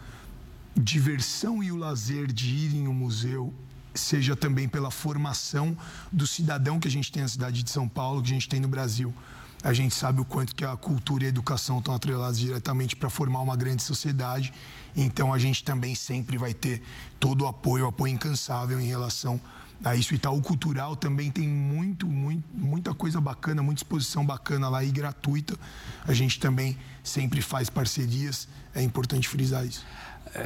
diversão 0.77 1.63
e 1.63 1.71
o 1.71 1.75
lazer 1.75 2.31
de 2.31 2.53
ir 2.53 2.75
em 2.75 2.87
um 2.87 2.93
museu, 2.93 3.53
seja 3.93 4.35
também 4.35 4.67
pela 4.67 4.91
formação 4.91 5.77
do 6.11 6.27
cidadão 6.27 6.79
que 6.79 6.87
a 6.87 6.91
gente 6.91 7.11
tem 7.11 7.23
na 7.23 7.29
cidade 7.29 7.63
de 7.63 7.69
São 7.69 7.87
Paulo, 7.87 8.21
que 8.21 8.29
a 8.29 8.33
gente 8.33 8.49
tem 8.49 8.59
no 8.59 8.67
Brasil. 8.67 9.13
A 9.65 9.73
gente 9.73 9.95
sabe 9.95 10.21
o 10.21 10.25
quanto 10.25 10.55
que 10.55 10.63
a 10.63 10.77
cultura 10.77 11.23
e 11.23 11.25
a 11.25 11.29
educação 11.29 11.79
estão 11.79 11.95
atreladas 11.95 12.37
diretamente 12.37 12.95
para 12.95 13.09
formar 13.09 13.39
uma 13.39 13.55
grande 13.55 13.81
sociedade. 13.81 14.53
Então 14.95 15.33
a 15.33 15.39
gente 15.39 15.63
também 15.63 15.95
sempre 15.95 16.37
vai 16.37 16.53
ter 16.53 16.83
todo 17.19 17.45
o 17.45 17.47
apoio, 17.47 17.85
o 17.85 17.87
apoio 17.87 18.13
incansável 18.13 18.79
em 18.79 18.85
relação 18.85 19.41
a 19.83 19.95
isso. 19.95 20.13
Itaú 20.13 20.39
Cultural 20.39 20.95
também 20.95 21.31
tem 21.31 21.47
muito, 21.47 22.05
muito, 22.05 22.43
muita 22.53 22.93
coisa 22.93 23.19
bacana, 23.19 23.63
muita 23.63 23.79
exposição 23.79 24.23
bacana 24.23 24.69
lá 24.69 24.83
e 24.83 24.91
gratuita. 24.91 25.57
A 26.07 26.13
gente 26.13 26.39
também 26.39 26.77
sempre 27.03 27.41
faz 27.41 27.67
parcerias, 27.67 28.47
é 28.71 28.83
importante 28.83 29.27
frisar 29.27 29.65
isso. 29.65 29.83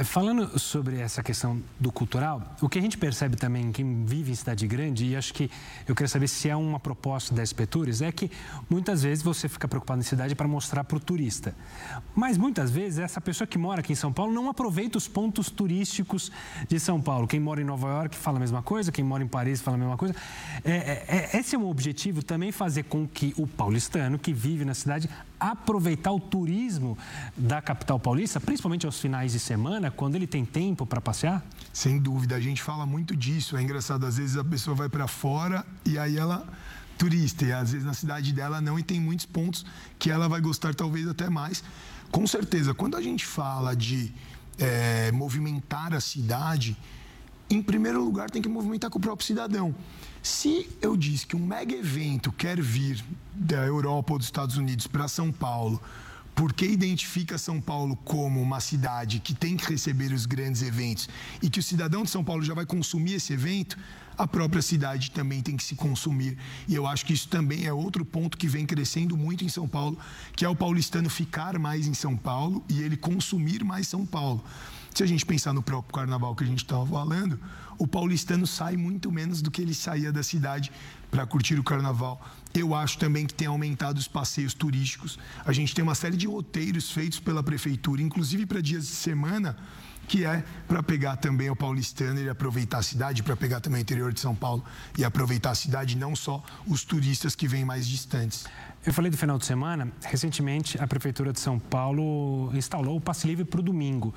Falando 0.04 0.56
sobre 0.56 1.00
essa 1.00 1.20
questão 1.20 1.60
do 1.78 1.90
cultural, 1.90 2.54
o 2.60 2.68
que 2.68 2.78
a 2.78 2.82
gente 2.82 2.96
percebe 2.96 3.36
também, 3.36 3.72
quem 3.72 4.04
vive 4.04 4.30
em 4.30 4.34
cidade 4.36 4.64
grande, 4.66 5.04
e 5.04 5.16
acho 5.16 5.34
que 5.34 5.50
eu 5.86 5.96
queria 5.96 6.08
saber 6.08 6.28
se 6.28 6.48
é 6.48 6.54
uma 6.54 6.78
proposta 6.78 7.34
da 7.34 7.44
SP 7.44 7.66
Tours, 7.66 8.00
é 8.00 8.12
que 8.12 8.30
muitas 8.68 9.02
vezes 9.02 9.22
você 9.24 9.48
fica 9.48 9.66
preocupado 9.66 10.00
em 10.00 10.04
cidade 10.04 10.36
para 10.36 10.46
mostrar 10.46 10.84
para 10.84 10.96
o 10.96 11.00
turista. 11.00 11.56
Mas 12.14 12.38
muitas 12.38 12.70
vezes 12.70 13.00
essa 13.00 13.20
pessoa 13.20 13.48
que 13.48 13.58
mora 13.58 13.80
aqui 13.80 13.92
em 13.92 13.96
São 13.96 14.12
Paulo 14.12 14.32
não 14.32 14.48
aproveita 14.48 14.96
os 14.96 15.08
pontos 15.08 15.50
turísticos 15.50 16.30
de 16.68 16.78
São 16.78 17.00
Paulo. 17.00 17.26
Quem 17.26 17.40
mora 17.40 17.60
em 17.60 17.64
Nova 17.64 17.88
York 17.88 18.16
fala 18.16 18.36
a 18.36 18.40
mesma 18.40 18.62
coisa, 18.62 18.92
quem 18.92 19.04
mora 19.04 19.24
em 19.24 19.28
Paris 19.28 19.60
fala 19.60 19.76
a 19.76 19.80
mesma 19.80 19.96
coisa. 19.96 20.14
É, 20.64 20.70
é, 20.70 21.30
é 21.32 21.36
esse 21.40 21.56
é 21.56 21.58
um 21.58 21.68
objetivo 21.68 22.22
também 22.22 22.52
fazer 22.52 22.84
com 22.84 23.08
que 23.08 23.34
o 23.36 23.46
paulistano 23.46 24.20
que 24.20 24.32
vive 24.32 24.64
na 24.64 24.74
cidade 24.74 25.10
aproveitar 25.40 26.12
o 26.12 26.20
turismo 26.20 26.96
da 27.36 27.62
capital 27.62 27.98
paulista, 27.98 28.38
principalmente 28.38 28.84
aos 28.84 29.00
finais 29.00 29.32
de 29.32 29.40
semana, 29.40 29.90
quando 29.90 30.14
ele 30.14 30.26
tem 30.26 30.44
tempo 30.44 30.84
para 30.84 31.00
passear? 31.00 31.42
Sem 31.72 31.98
dúvida, 31.98 32.36
a 32.36 32.40
gente 32.40 32.62
fala 32.62 32.84
muito 32.84 33.16
disso. 33.16 33.56
É 33.56 33.62
engraçado, 33.62 34.04
às 34.04 34.18
vezes 34.18 34.36
a 34.36 34.44
pessoa 34.44 34.76
vai 34.76 34.88
para 34.88 35.08
fora 35.08 35.64
e 35.84 35.98
aí 35.98 36.18
ela 36.18 36.46
turista 36.98 37.46
e 37.46 37.52
às 37.52 37.72
vezes 37.72 37.86
na 37.86 37.94
cidade 37.94 38.30
dela 38.30 38.60
não 38.60 38.78
e 38.78 38.82
tem 38.82 39.00
muitos 39.00 39.24
pontos 39.24 39.64
que 39.98 40.10
ela 40.10 40.28
vai 40.28 40.38
gostar 40.40 40.74
talvez 40.74 41.08
até 41.08 41.30
mais. 41.30 41.64
Com 42.10 42.26
certeza, 42.26 42.74
quando 42.74 42.94
a 42.94 43.00
gente 43.00 43.24
fala 43.24 43.74
de 43.74 44.12
é, 44.58 45.10
movimentar 45.10 45.94
a 45.94 46.00
cidade, 46.00 46.76
em 47.48 47.62
primeiro 47.62 48.04
lugar 48.04 48.30
tem 48.30 48.42
que 48.42 48.48
movimentar 48.48 48.90
com 48.90 48.98
o 48.98 49.00
próprio 49.00 49.26
cidadão. 49.26 49.74
Se 50.22 50.68
eu 50.82 50.96
disse 50.96 51.26
que 51.26 51.34
um 51.34 51.46
mega 51.46 51.74
evento 51.74 52.30
quer 52.30 52.60
vir 52.60 53.02
da 53.34 53.64
Europa 53.64 54.12
ou 54.12 54.18
dos 54.18 54.26
Estados 54.26 54.56
Unidos 54.56 54.86
para 54.86 55.08
São 55.08 55.32
Paulo, 55.32 55.80
porque 56.34 56.66
identifica 56.66 57.38
São 57.38 57.60
Paulo 57.60 57.96
como 57.96 58.40
uma 58.40 58.60
cidade 58.60 59.18
que 59.18 59.34
tem 59.34 59.56
que 59.56 59.68
receber 59.68 60.12
os 60.12 60.26
grandes 60.26 60.62
eventos 60.62 61.08
e 61.42 61.48
que 61.48 61.58
o 61.58 61.62
cidadão 61.62 62.02
de 62.02 62.10
São 62.10 62.22
Paulo 62.22 62.42
já 62.42 62.54
vai 62.54 62.66
consumir 62.66 63.14
esse 63.14 63.32
evento, 63.32 63.78
a 64.16 64.26
própria 64.26 64.60
cidade 64.60 65.10
também 65.10 65.40
tem 65.40 65.56
que 65.56 65.64
se 65.64 65.74
consumir. 65.74 66.36
E 66.68 66.74
eu 66.74 66.86
acho 66.86 67.06
que 67.06 67.14
isso 67.14 67.28
também 67.28 67.64
é 67.64 67.72
outro 67.72 68.04
ponto 68.04 68.36
que 68.36 68.46
vem 68.46 68.66
crescendo 68.66 69.16
muito 69.16 69.44
em 69.44 69.48
São 69.48 69.66
Paulo, 69.66 69.98
que 70.36 70.44
é 70.44 70.48
o 70.48 70.54
paulistano 70.54 71.08
ficar 71.08 71.58
mais 71.58 71.86
em 71.86 71.94
São 71.94 72.16
Paulo 72.16 72.62
e 72.68 72.82
ele 72.82 72.96
consumir 72.96 73.64
mais 73.64 73.88
São 73.88 74.04
Paulo. 74.04 74.44
Se 74.94 75.02
a 75.02 75.06
gente 75.06 75.24
pensar 75.24 75.52
no 75.52 75.62
próprio 75.62 75.94
carnaval 75.94 76.34
que 76.34 76.44
a 76.44 76.46
gente 76.46 76.64
estava 76.64 76.84
falando, 76.86 77.38
o 77.78 77.86
paulistano 77.86 78.46
sai 78.46 78.76
muito 78.76 79.10
menos 79.10 79.40
do 79.40 79.50
que 79.50 79.62
ele 79.62 79.72
saía 79.72 80.12
da 80.12 80.22
cidade 80.22 80.70
para 81.10 81.26
curtir 81.26 81.58
o 81.58 81.64
carnaval. 81.64 82.20
Eu 82.52 82.74
acho 82.74 82.98
também 82.98 83.26
que 83.26 83.32
tem 83.32 83.48
aumentado 83.48 83.98
os 83.98 84.08
passeios 84.08 84.52
turísticos. 84.52 85.18
A 85.44 85.52
gente 85.52 85.74
tem 85.74 85.82
uma 85.82 85.94
série 85.94 86.16
de 86.16 86.26
roteiros 86.26 86.90
feitos 86.90 87.20
pela 87.20 87.42
prefeitura, 87.42 88.02
inclusive 88.02 88.44
para 88.44 88.60
dias 88.60 88.86
de 88.86 88.92
semana, 88.92 89.56
que 90.08 90.24
é 90.24 90.42
para 90.66 90.82
pegar 90.82 91.16
também 91.16 91.48
o 91.48 91.56
paulistano 91.56 92.20
e 92.20 92.28
aproveitar 92.28 92.78
a 92.78 92.82
cidade, 92.82 93.22
para 93.22 93.36
pegar 93.36 93.60
também 93.60 93.80
o 93.80 93.82
interior 93.82 94.12
de 94.12 94.18
São 94.18 94.34
Paulo 94.34 94.64
e 94.98 95.04
aproveitar 95.04 95.52
a 95.52 95.54
cidade, 95.54 95.96
não 95.96 96.16
só 96.16 96.42
os 96.66 96.84
turistas 96.84 97.36
que 97.36 97.46
vêm 97.46 97.64
mais 97.64 97.86
distantes. 97.86 98.44
Eu 98.84 98.92
falei 98.92 99.10
do 99.10 99.16
final 99.16 99.38
de 99.38 99.46
semana, 99.46 99.92
recentemente 100.02 100.82
a 100.82 100.86
Prefeitura 100.86 101.32
de 101.32 101.38
São 101.38 101.58
Paulo 101.58 102.50
instalou 102.54 102.96
o 102.96 103.00
passe 103.00 103.26
livre 103.26 103.44
para 103.44 103.60
o 103.60 103.62
domingo. 103.62 104.12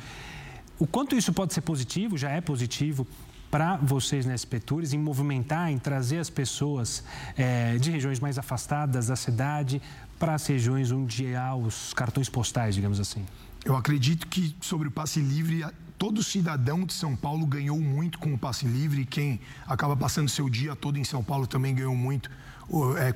O 0.79 0.87
quanto 0.87 1.15
isso 1.15 1.31
pode 1.31 1.53
ser 1.53 1.61
positivo, 1.61 2.17
já 2.17 2.29
é 2.29 2.41
positivo 2.41 3.07
para 3.49 3.77
vocês 3.77 4.25
na 4.25 4.35
SP 4.35 4.57
Tours, 4.59 4.93
em 4.93 4.97
movimentar, 4.97 5.71
em 5.71 5.77
trazer 5.77 6.17
as 6.17 6.29
pessoas 6.29 7.03
é, 7.37 7.77
de 7.77 7.91
regiões 7.91 8.19
mais 8.19 8.39
afastadas 8.39 9.07
da 9.07 9.15
cidade 9.15 9.79
para 10.17 10.33
as 10.33 10.47
regiões 10.47 10.91
onde 10.91 11.35
há 11.35 11.53
os 11.53 11.93
cartões 11.93 12.29
postais, 12.29 12.73
digamos 12.73 12.99
assim? 12.99 13.23
Eu 13.63 13.75
acredito 13.75 14.27
que 14.27 14.55
sobre 14.59 14.87
o 14.87 14.91
passe 14.91 15.19
livre, 15.19 15.63
todo 15.99 16.23
cidadão 16.23 16.83
de 16.83 16.93
São 16.93 17.15
Paulo 17.15 17.45
ganhou 17.45 17.79
muito 17.79 18.17
com 18.17 18.33
o 18.33 18.37
passe 18.37 18.65
livre. 18.65 19.05
Quem 19.05 19.39
acaba 19.67 19.95
passando 19.95 20.27
seu 20.27 20.49
dia 20.49 20.75
todo 20.75 20.97
em 20.97 21.03
São 21.03 21.23
Paulo 21.23 21.45
também 21.45 21.75
ganhou 21.75 21.95
muito 21.95 22.29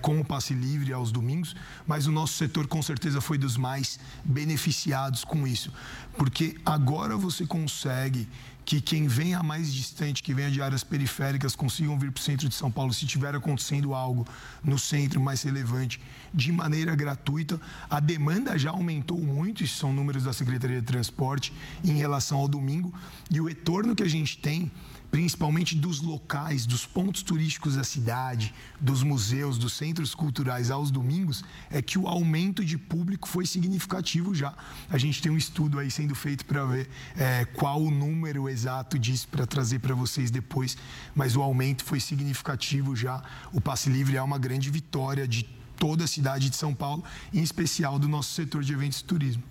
com 0.01 0.19
o 0.19 0.25
passe 0.25 0.53
livre 0.53 0.93
aos 0.93 1.11
domingos, 1.11 1.55
mas 1.85 2.07
o 2.07 2.11
nosso 2.11 2.33
setor 2.33 2.67
com 2.67 2.81
certeza 2.81 3.21
foi 3.21 3.37
dos 3.37 3.57
mais 3.57 3.99
beneficiados 4.23 5.23
com 5.23 5.47
isso, 5.47 5.71
porque 6.17 6.57
agora 6.65 7.15
você 7.17 7.45
consegue 7.45 8.27
que 8.67 8.81
quem 8.81 9.07
venha 9.07 9.41
mais 9.41 9.73
distante, 9.73 10.21
que 10.21 10.33
venha 10.33 10.51
de 10.51 10.61
áreas 10.61 10.83
periféricas, 10.83 11.55
consigam 11.55 11.97
vir 11.97 12.11
para 12.11 12.19
o 12.19 12.21
centro 12.21 12.49
de 12.49 12.53
São 12.53 12.69
Paulo 12.69 12.93
se 12.93 13.05
estiver 13.05 13.33
acontecendo 13.33 13.93
algo 13.93 14.27
no 14.61 14.77
centro 14.77 15.21
mais 15.21 15.41
relevante, 15.41 16.01
de 16.33 16.51
maneira 16.51 16.93
gratuita. 16.93 17.61
A 17.89 18.01
demanda 18.01 18.59
já 18.59 18.71
aumentou 18.71 19.17
muito, 19.17 19.63
isso 19.63 19.77
são 19.77 19.93
números 19.93 20.25
da 20.25 20.33
Secretaria 20.33 20.81
de 20.81 20.85
Transporte, 20.85 21.53
em 21.81 21.93
relação 21.93 22.39
ao 22.39 22.47
domingo, 22.49 22.93
e 23.31 23.39
o 23.39 23.45
retorno 23.45 23.95
que 23.95 24.03
a 24.03 24.09
gente 24.09 24.37
tem 24.37 24.69
principalmente 25.17 25.75
dos 25.75 25.99
locais, 25.99 26.67
dos 26.67 26.85
pontos 26.85 27.23
turísticos 27.23 27.75
da 27.75 27.83
cidade, 27.83 28.53
dos 28.79 29.01
museus, 29.01 29.57
dos 29.57 29.73
centros 29.73 30.13
culturais 30.13 30.69
aos 30.69 30.91
domingos, 30.91 31.43
é 31.71 31.81
que 31.81 31.97
o 31.97 32.07
aumento 32.07 32.63
de 32.63 32.77
público 32.77 33.27
foi 33.27 33.47
significativo 33.47 34.35
já. 34.35 34.53
A 34.87 34.95
gente 34.99 35.19
tem 35.19 35.31
um 35.31 35.35
estudo 35.35 35.79
aí 35.79 35.89
sendo 35.89 36.13
feito 36.13 36.45
para 36.45 36.63
ver 36.65 36.87
é, 37.17 37.45
qual 37.45 37.81
o 37.81 37.89
número 37.89 38.47
exato 38.47 38.99
disso 38.99 39.27
para 39.29 39.47
trazer 39.47 39.79
para 39.79 39.95
vocês 39.95 40.29
depois, 40.29 40.77
mas 41.15 41.35
o 41.35 41.41
aumento 41.41 41.83
foi 41.83 41.99
significativo 41.99 42.95
já. 42.95 43.19
O 43.51 43.59
passe 43.59 43.89
livre 43.89 44.17
é 44.17 44.21
uma 44.21 44.37
grande 44.37 44.69
vitória 44.69 45.27
de 45.27 45.41
toda 45.79 46.03
a 46.03 46.07
cidade 46.07 46.47
de 46.47 46.55
São 46.55 46.75
Paulo, 46.75 47.03
em 47.33 47.41
especial 47.41 47.97
do 47.97 48.07
nosso 48.07 48.35
setor 48.35 48.63
de 48.63 48.71
eventos 48.71 48.99
e 48.99 49.03
turismo. 49.03 49.41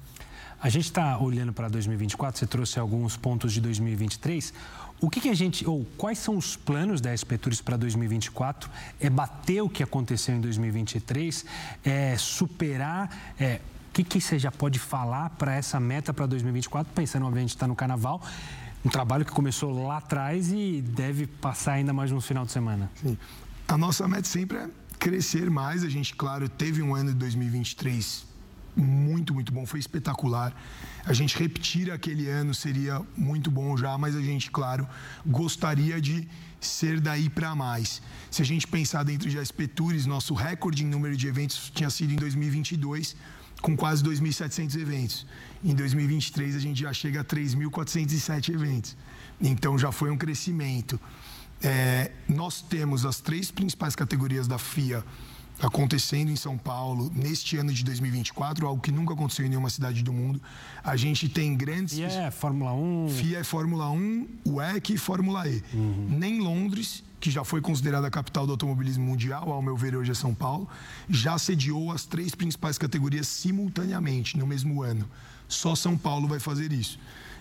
A 0.66 0.68
gente 0.68 0.87
está 0.87 1.16
olhando 1.16 1.52
para 1.52 1.68
2024, 1.68 2.40
você 2.40 2.44
trouxe 2.44 2.81
alguns 2.81 3.16
pontos 3.16 3.52
de 3.52 3.61
2023. 3.61 4.52
O 5.00 5.09
que, 5.09 5.20
que, 5.20 5.29
a 5.29 5.33
gente, 5.33 5.64
ou 5.64 5.87
quais 5.96 6.18
são 6.18 6.37
os 6.37 6.57
planos 6.57 7.00
da 7.00 7.14
SP 7.14 7.38
Tours 7.38 7.61
para 7.61 7.76
2024? 7.76 8.68
É 8.98 9.09
bater 9.09 9.62
o 9.62 9.68
que 9.68 9.81
aconteceu 9.81 10.35
em 10.35 10.40
2023? 10.40 11.44
É 11.85 12.16
superar? 12.18 13.35
É, 13.38 13.61
o 13.90 13.92
que, 13.92 14.02
que 14.02 14.20
você 14.20 14.40
já 14.40 14.50
pode 14.50 14.81
falar 14.81 15.31
para 15.31 15.55
essa 15.55 15.79
meta 15.79 16.12
para 16.12 16.26
2024? 16.26 16.92
Pensando, 16.92 17.26
obviamente, 17.26 17.50
está 17.50 17.68
no 17.68 17.76
carnaval. 17.76 18.20
Um 18.85 18.88
trabalho 18.88 19.24
que 19.24 19.31
começou 19.31 19.87
lá 19.87 19.98
atrás 19.98 20.50
e 20.50 20.83
deve 20.83 21.29
passar 21.29 21.74
ainda 21.74 21.92
mais 21.92 22.11
um 22.11 22.20
final 22.20 22.44
de 22.44 22.50
semana. 22.50 22.90
Sim. 22.96 23.16
A 23.68 23.79
nossa 23.79 24.09
meta 24.09 24.26
sempre 24.26 24.59
é 24.59 24.68
crescer 24.98 25.48
mais. 25.48 25.85
A 25.85 25.88
gente, 25.88 26.16
claro, 26.16 26.48
teve 26.48 26.83
um 26.83 26.92
ano 26.92 27.11
de 27.11 27.18
2023 27.18 28.35
muito, 28.76 29.32
muito 29.32 29.52
bom, 29.52 29.64
foi 29.64 29.80
espetacular. 29.80 30.54
A 31.04 31.12
gente 31.12 31.38
repetir 31.38 31.90
aquele 31.90 32.28
ano 32.28 32.54
seria 32.54 33.00
muito 33.16 33.50
bom 33.50 33.76
já, 33.76 33.96
mas 33.96 34.14
a 34.14 34.20
gente, 34.20 34.50
claro, 34.50 34.86
gostaria 35.24 36.00
de 36.00 36.28
ser 36.60 37.00
daí 37.00 37.30
para 37.30 37.54
mais. 37.54 38.02
Se 38.30 38.42
a 38.42 38.44
gente 38.44 38.66
pensar 38.66 39.02
dentro 39.02 39.30
de 39.30 39.38
SP 39.40 39.66
Tours, 39.66 40.04
nosso 40.04 40.34
recorde 40.34 40.84
em 40.84 40.86
número 40.86 41.16
de 41.16 41.26
eventos 41.26 41.70
tinha 41.74 41.88
sido 41.88 42.12
em 42.12 42.16
2022, 42.16 43.16
com 43.62 43.76
quase 43.76 44.02
2.700 44.04 44.78
eventos. 44.78 45.26
Em 45.64 45.74
2023, 45.74 46.56
a 46.56 46.58
gente 46.58 46.80
já 46.82 46.92
chega 46.92 47.22
a 47.22 47.24
3.407 47.24 48.52
eventos. 48.52 48.96
Então, 49.40 49.78
já 49.78 49.90
foi 49.90 50.10
um 50.10 50.16
crescimento. 50.16 51.00
É, 51.62 52.12
nós 52.28 52.60
temos 52.60 53.06
as 53.06 53.20
três 53.20 53.50
principais 53.50 53.96
categorias 53.96 54.46
da 54.46 54.58
FIA 54.58 55.02
acontecendo 55.60 56.30
em 56.30 56.36
São 56.36 56.58
Paulo 56.58 57.10
neste 57.14 57.56
ano 57.56 57.72
de 57.72 57.84
2024, 57.84 58.66
algo 58.66 58.80
que 58.80 58.92
nunca 58.92 59.14
aconteceu 59.14 59.46
em 59.46 59.48
nenhuma 59.48 59.70
cidade 59.70 60.02
do 60.02 60.12
mundo. 60.12 60.40
A 60.84 60.96
gente 60.96 61.28
tem 61.28 61.56
grandes. 61.56 61.94
FIA 61.94 62.22
é 62.22 62.30
Fórmula 62.30 62.72
1. 62.72 63.08
FIA 63.10 63.38
é 63.38 63.44
Fórmula 63.44 63.90
1, 63.90 64.28
WEC 64.46 64.94
e 64.94 64.98
Fórmula 64.98 65.48
E. 65.48 65.62
Uhum. 65.72 66.06
Nem 66.10 66.40
Londres, 66.40 67.02
que 67.18 67.30
já 67.30 67.42
foi 67.42 67.60
considerada 67.60 68.06
a 68.06 68.10
capital 68.10 68.46
do 68.46 68.52
automobilismo 68.52 69.04
mundial, 69.04 69.50
ao 69.50 69.62
meu 69.62 69.76
ver 69.76 69.96
hoje 69.96 70.10
é 70.10 70.14
São 70.14 70.34
Paulo, 70.34 70.68
já 71.08 71.38
sediou 71.38 71.90
as 71.90 72.04
três 72.04 72.34
principais 72.34 72.76
categorias 72.76 73.26
simultaneamente 73.26 74.36
no 74.38 74.46
mesmo 74.46 74.82
ano. 74.82 75.08
Só 75.48 75.74
São 75.74 75.96
Paulo 75.96 76.28
vai 76.28 76.38
fazer 76.38 76.72
isso. 76.72 76.98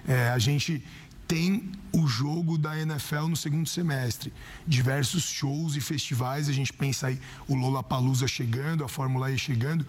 É, 0.07 0.29
a 0.29 0.37
gente 0.37 0.83
tem 1.27 1.71
o 1.91 2.07
jogo 2.07 2.57
da 2.57 2.79
NFL 2.79 3.27
no 3.27 3.35
segundo 3.35 3.67
semestre. 3.67 4.31
Diversos 4.67 5.23
shows 5.23 5.75
e 5.75 5.81
festivais, 5.81 6.49
a 6.49 6.53
gente 6.53 6.71
pensa 6.71 7.07
aí 7.07 7.19
o 7.47 7.55
Lollapalooza 7.55 8.27
chegando, 8.27 8.83
a 8.83 8.87
Fórmula 8.87 9.31
E 9.31 9.37
chegando. 9.37 9.85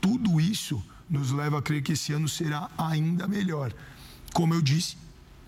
Tudo 0.00 0.40
isso 0.40 0.82
nos 1.08 1.32
leva 1.32 1.58
a 1.58 1.62
crer 1.62 1.82
que 1.82 1.92
esse 1.92 2.12
ano 2.12 2.28
será 2.28 2.70
ainda 2.76 3.26
melhor. 3.26 3.72
Como 4.32 4.54
eu 4.54 4.60
disse, 4.60 4.96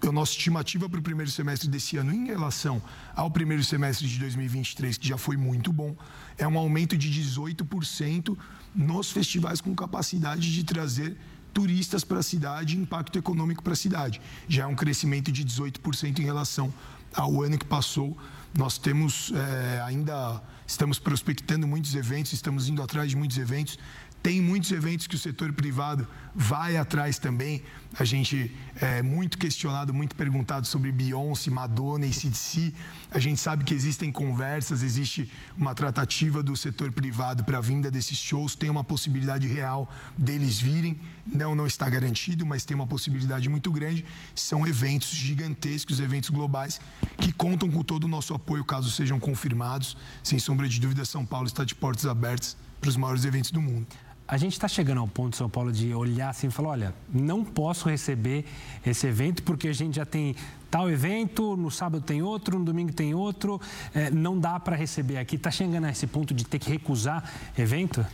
a 0.09 0.12
nossa 0.12 0.33
estimativa 0.33 0.88
para 0.88 0.99
o 0.99 1.03
primeiro 1.03 1.31
semestre 1.31 1.69
desse 1.69 1.97
ano 1.97 2.12
em 2.12 2.27
relação 2.27 2.83
ao 3.14 3.31
primeiro 3.31 3.62
semestre 3.62 4.09
de 4.09 4.19
2023, 4.19 4.97
que 4.97 5.09
já 5.09 5.19
foi 5.19 5.37
muito 5.37 5.73
bom, 5.73 5.95
é 6.38 6.49
um 6.49 6.59
aumento 6.59 6.97
de 6.97 7.11
18% 7.11 8.37
nos 8.75 9.11
festivais 9.11 9.61
com 9.61 9.75
capacidade 9.75 10.53
de 10.53 10.64
trazer 10.64 11.16
turistas 11.53 12.05
para 12.05 12.19
a 12.19 12.23
cidade 12.23 12.77
impacto 12.77 13.19
econômico 13.19 13.63
para 13.63 13.73
a 13.73 13.77
cidade. 13.77 14.21
Já 14.49 14.65
é 14.65 14.67
um 14.67 14.75
crescimento 14.75 15.31
de 15.31 15.45
18% 15.45 16.19
em 16.19 16.23
relação 16.23 16.73
ao 17.15 17.43
ano 17.43 17.59
que 17.59 17.65
passou. 17.65 18.17
Nós 18.57 18.79
temos 18.79 19.33
é, 19.33 19.81
ainda, 19.83 20.43
estamos 20.67 20.99
prospectando 20.99 21.67
muitos 21.67 21.95
eventos, 21.95 22.33
estamos 22.33 22.69
indo 22.69 22.83
atrás 22.83 23.11
de 23.11 23.17
muitos 23.17 23.39
eventos. 23.39 23.79
Tem 24.22 24.38
muitos 24.38 24.70
eventos 24.70 25.06
que 25.06 25.14
o 25.14 25.18
setor 25.18 25.50
privado 25.52 26.06
vai 26.35 26.76
atrás 26.76 27.18
também. 27.18 27.62
A 27.98 28.04
gente 28.04 28.54
é 28.78 29.02
muito 29.02 29.38
questionado, 29.38 29.94
muito 29.94 30.14
perguntado 30.14 30.66
sobre 30.66 30.92
Beyoncé, 30.92 31.50
Madonna 31.50 32.04
e 32.04 32.12
CDC. 32.12 32.74
A 33.11 33.18
gente 33.18 33.40
sabe 33.40 33.64
que 33.64 33.72
existem 33.72 34.12
conversas, 34.12 34.83
existe 34.83 35.33
uma 35.56 35.74
tratativa 35.74 36.42
do 36.42 36.54
setor 36.54 36.92
privado 36.92 37.44
para 37.44 37.59
a 37.59 37.61
vinda 37.62 37.90
desses 37.90 38.18
shows. 38.18 38.54
Tem 38.54 38.68
uma 38.68 38.85
possibilidade 38.85 39.46
real 39.46 39.90
deles 40.18 40.61
virem. 40.61 41.00
Não, 41.26 41.54
não 41.54 41.66
está 41.66 41.88
garantido, 41.88 42.44
mas 42.44 42.62
tem 42.62 42.74
uma 42.74 42.87
possibilidade 42.87 43.48
muito 43.48 43.72
grande. 43.72 44.04
São 44.35 44.66
eventos 44.66 45.09
gigantescos, 45.09 45.98
eventos 45.98 46.28
globais, 46.28 46.78
que 47.16 47.33
contam 47.33 47.70
com 47.70 47.83
todo 47.83 48.04
o 48.04 48.09
nosso 48.09 48.35
apoio 48.35 48.66
caso 48.66 48.90
sejam 48.90 49.18
confirmados. 49.18 49.96
Sem 50.22 50.38
sombra 50.38 50.68
de 50.68 50.78
dúvida, 50.78 51.06
São 51.06 51.24
Paulo 51.24 51.46
está 51.46 51.64
de 51.64 51.74
portas 51.74 52.04
abertas 52.04 52.54
para 52.80 52.90
os 52.90 52.96
maiores 52.96 53.24
eventos 53.24 53.50
do 53.50 53.61
mundo 53.61 53.87
a 54.31 54.37
gente 54.37 54.53
está 54.53 54.69
chegando 54.69 55.01
ao 55.01 55.09
ponto, 55.09 55.37
São 55.37 55.51
Paulo, 55.51 55.73
de 55.73 55.93
olhar 55.93 56.31
assim 56.31 56.47
e 56.47 56.51
falar: 56.53 56.69
olha, 56.69 56.95
não 57.12 57.45
posso 57.45 57.88
receber 57.88 58.45
esse 58.87 59.05
evento 59.09 59.43
porque 59.43 59.66
a 59.66 59.73
gente 59.73 59.97
já 59.97 60.07
tem 60.07 60.37
tal 60.71 60.88
evento, 60.88 61.57
no 61.57 61.69
sábado 61.69 62.01
tem 62.01 62.23
outro, 62.23 62.57
no 62.57 62.64
domingo 62.64 62.93
tem 62.93 63.12
outro, 63.12 63.61
é, 63.93 64.09
não 64.09 64.38
dá 64.38 64.61
para 64.61 64.77
receber 64.77 65.19
aqui. 65.19 65.35
Está 65.35 65.51
chegando 65.51 65.87
a 65.87 65.90
esse 65.90 66.07
ponto 66.07 66.33
de 66.33 66.45
ter 66.45 66.61
que 66.61 66.71
recusar 66.71 67.29
evento? 67.59 68.07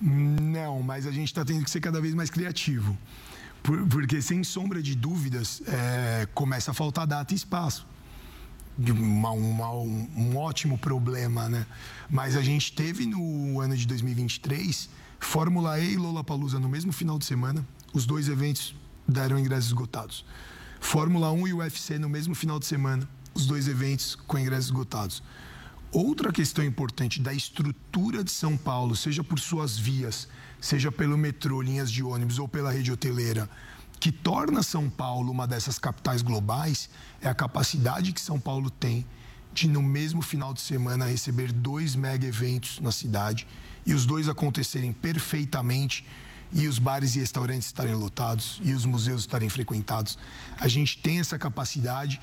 Não, 0.00 0.80
mas 0.80 1.08
a 1.08 1.10
gente 1.10 1.26
está 1.26 1.44
tendo 1.44 1.64
que 1.64 1.70
ser 1.70 1.80
cada 1.80 2.00
vez 2.00 2.14
mais 2.14 2.30
criativo. 2.30 2.96
porque, 3.90 4.22
sem 4.22 4.44
sombra 4.44 4.80
de 4.80 4.94
dúvidas, 4.94 5.60
é, 5.66 6.28
começa 6.34 6.70
a 6.70 6.74
faltar 6.74 7.04
data 7.04 7.34
e 7.34 7.36
espaço. 7.36 7.84
Uma, 8.78 9.30
uma, 9.32 9.72
um, 9.72 10.08
um 10.16 10.36
ótimo 10.36 10.78
problema, 10.78 11.48
né? 11.48 11.66
Mas 12.08 12.36
a 12.36 12.42
gente 12.42 12.72
teve 12.72 13.06
no 13.06 13.60
ano 13.60 13.76
de 13.76 13.88
2023 13.88 14.88
Fórmula 15.24 15.80
E 15.80 15.94
e 15.94 15.96
Lollapalooza 15.96 16.60
no 16.60 16.68
mesmo 16.68 16.92
final 16.92 17.18
de 17.18 17.24
semana, 17.24 17.66
os 17.92 18.06
dois 18.06 18.28
eventos 18.28 18.76
deram 19.08 19.36
ingressos 19.36 19.66
esgotados. 19.66 20.24
Fórmula 20.78 21.32
1 21.32 21.48
e 21.48 21.52
UFC 21.54 21.98
no 21.98 22.08
mesmo 22.08 22.36
final 22.36 22.60
de 22.60 22.66
semana, 22.66 23.08
os 23.34 23.44
dois 23.46 23.66
eventos 23.66 24.14
com 24.14 24.38
ingressos 24.38 24.66
esgotados. 24.66 25.24
Outra 25.90 26.30
questão 26.30 26.62
importante 26.62 27.20
da 27.20 27.32
estrutura 27.32 28.22
de 28.22 28.30
São 28.30 28.56
Paulo, 28.56 28.94
seja 28.94 29.24
por 29.24 29.40
suas 29.40 29.76
vias, 29.76 30.28
seja 30.60 30.92
pelo 30.92 31.18
metrô, 31.18 31.60
linhas 31.62 31.90
de 31.90 32.04
ônibus 32.04 32.38
ou 32.38 32.46
pela 32.46 32.70
rede 32.70 32.92
hoteleira, 32.92 33.50
que 33.98 34.12
torna 34.12 34.62
São 34.62 34.88
Paulo 34.88 35.32
uma 35.32 35.48
dessas 35.48 35.80
capitais 35.80 36.22
globais, 36.22 36.88
é 37.20 37.28
a 37.28 37.34
capacidade 37.34 38.12
que 38.12 38.20
São 38.20 38.38
Paulo 38.38 38.70
tem 38.70 39.04
de, 39.52 39.68
no 39.68 39.82
mesmo 39.82 40.22
final 40.22 40.54
de 40.54 40.60
semana, 40.60 41.06
receber 41.06 41.50
dois 41.50 41.96
mega 41.96 42.26
eventos 42.26 42.78
na 42.78 42.92
cidade 42.92 43.48
e 43.86 43.94
os 43.94 44.06
dois 44.06 44.28
acontecerem 44.28 44.92
perfeitamente 44.92 46.04
e 46.52 46.68
os 46.68 46.78
bares 46.78 47.16
e 47.16 47.18
restaurantes 47.18 47.66
estarem 47.66 47.94
lotados 47.94 48.60
e 48.62 48.72
os 48.72 48.84
museus 48.84 49.22
estarem 49.22 49.48
frequentados. 49.48 50.16
A 50.58 50.68
gente 50.68 50.98
tem 50.98 51.18
essa 51.18 51.38
capacidade 51.38 52.20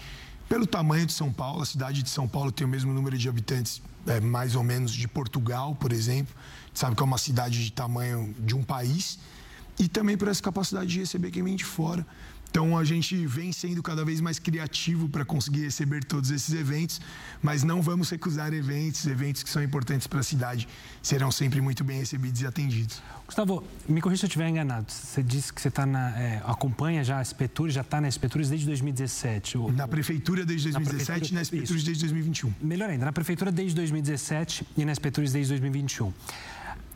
pelo 0.48 0.66
tamanho 0.66 1.06
de 1.06 1.14
São 1.14 1.32
Paulo. 1.32 1.62
A 1.62 1.66
cidade 1.66 2.02
de 2.02 2.10
São 2.10 2.28
Paulo 2.28 2.52
tem 2.52 2.66
o 2.66 2.70
mesmo 2.70 2.94
número 2.94 3.18
de 3.18 3.28
habitantes, 3.28 3.82
é, 4.08 4.20
mais 4.20 4.56
ou 4.56 4.64
menos, 4.64 4.92
de 4.92 5.08
Portugal, 5.08 5.76
por 5.76 5.92
exemplo. 5.92 6.34
Sabe 6.74 6.96
que 6.96 7.02
é 7.02 7.06
uma 7.06 7.18
cidade 7.18 7.64
de 7.64 7.72
tamanho 7.72 8.34
de 8.40 8.56
um 8.56 8.64
país. 8.64 9.20
E 9.80 9.88
também 9.88 10.18
por 10.18 10.28
essa 10.28 10.42
capacidade 10.42 10.88
de 10.88 11.00
receber 11.00 11.32
quem 11.32 11.44
vem 11.44 11.56
de 11.56 11.66
fora. 11.66 12.06
Então 12.52 12.78
a 12.78 12.84
gente 12.84 13.16
vem 13.26 13.54
sendo 13.54 13.82
cada 13.82 14.04
vez 14.04 14.20
mais 14.20 14.38
criativo 14.38 15.08
para 15.08 15.24
conseguir 15.24 15.62
receber 15.62 16.04
todos 16.04 16.30
esses 16.32 16.54
eventos, 16.54 17.00
mas 17.42 17.64
não 17.64 17.82
vamos 17.82 18.10
recusar 18.10 18.54
eventos, 18.54 19.08
eventos 19.08 19.42
que 19.42 19.50
são 19.50 19.64
importantes 19.64 20.06
para 20.06 20.20
a 20.20 20.24
cidade 20.24 20.68
serão 21.02 21.32
sempre 21.32 21.62
muito 21.62 21.82
bem 21.82 22.00
recebidos 22.00 22.42
e 22.42 22.46
atendidos. 22.46 23.02
Gustavo, 23.26 23.64
me 23.88 24.02
corrija 24.02 24.20
se 24.20 24.26
eu 24.26 24.28
estiver 24.28 24.50
enganado. 24.50 24.92
Você 24.92 25.24
disse 25.24 25.54
que 25.54 25.62
você 25.62 25.70
está 25.70 25.86
na, 25.86 26.10
é, 26.20 26.44
acompanha 26.46 27.02
já 27.06 27.20
a 27.20 27.22
Espetures, 27.22 27.74
já 27.74 27.82
está 27.82 28.02
na 28.02 28.10
Espetures 28.10 28.50
desde 28.50 28.68
2017. 28.68 29.58
O, 29.58 29.72
na 29.72 29.88
prefeitura 29.88 30.46
desde 30.46 30.72
2017 30.72 31.22
na 31.22 31.28
e 31.30 31.34
na 31.36 31.42
Espetures 31.42 31.84
desde 31.86 32.04
2021. 32.04 32.54
Melhor 32.62 32.90
ainda, 32.90 33.06
na 33.06 33.14
prefeitura 33.14 33.50
desde 33.50 33.76
2017 33.76 34.68
e 34.76 34.84
na 34.84 34.92
Espetures 34.92 35.32
desde 35.32 35.54
2021. 35.54 36.12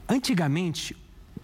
Antigamente, 0.09 0.93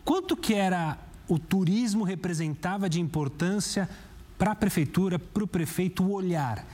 quanto 0.04 0.36
que 0.36 0.54
era 0.54 0.97
o 1.32 1.39
turismo 1.39 2.04
representava 2.04 2.89
de 2.89 3.00
importância 3.00 3.89
para 4.38 4.52
a 4.52 4.56
prefeitura, 4.56 5.17
para 5.17 5.41
o 5.41 5.48
prefeito 5.48 6.12
olhar. 6.12 6.67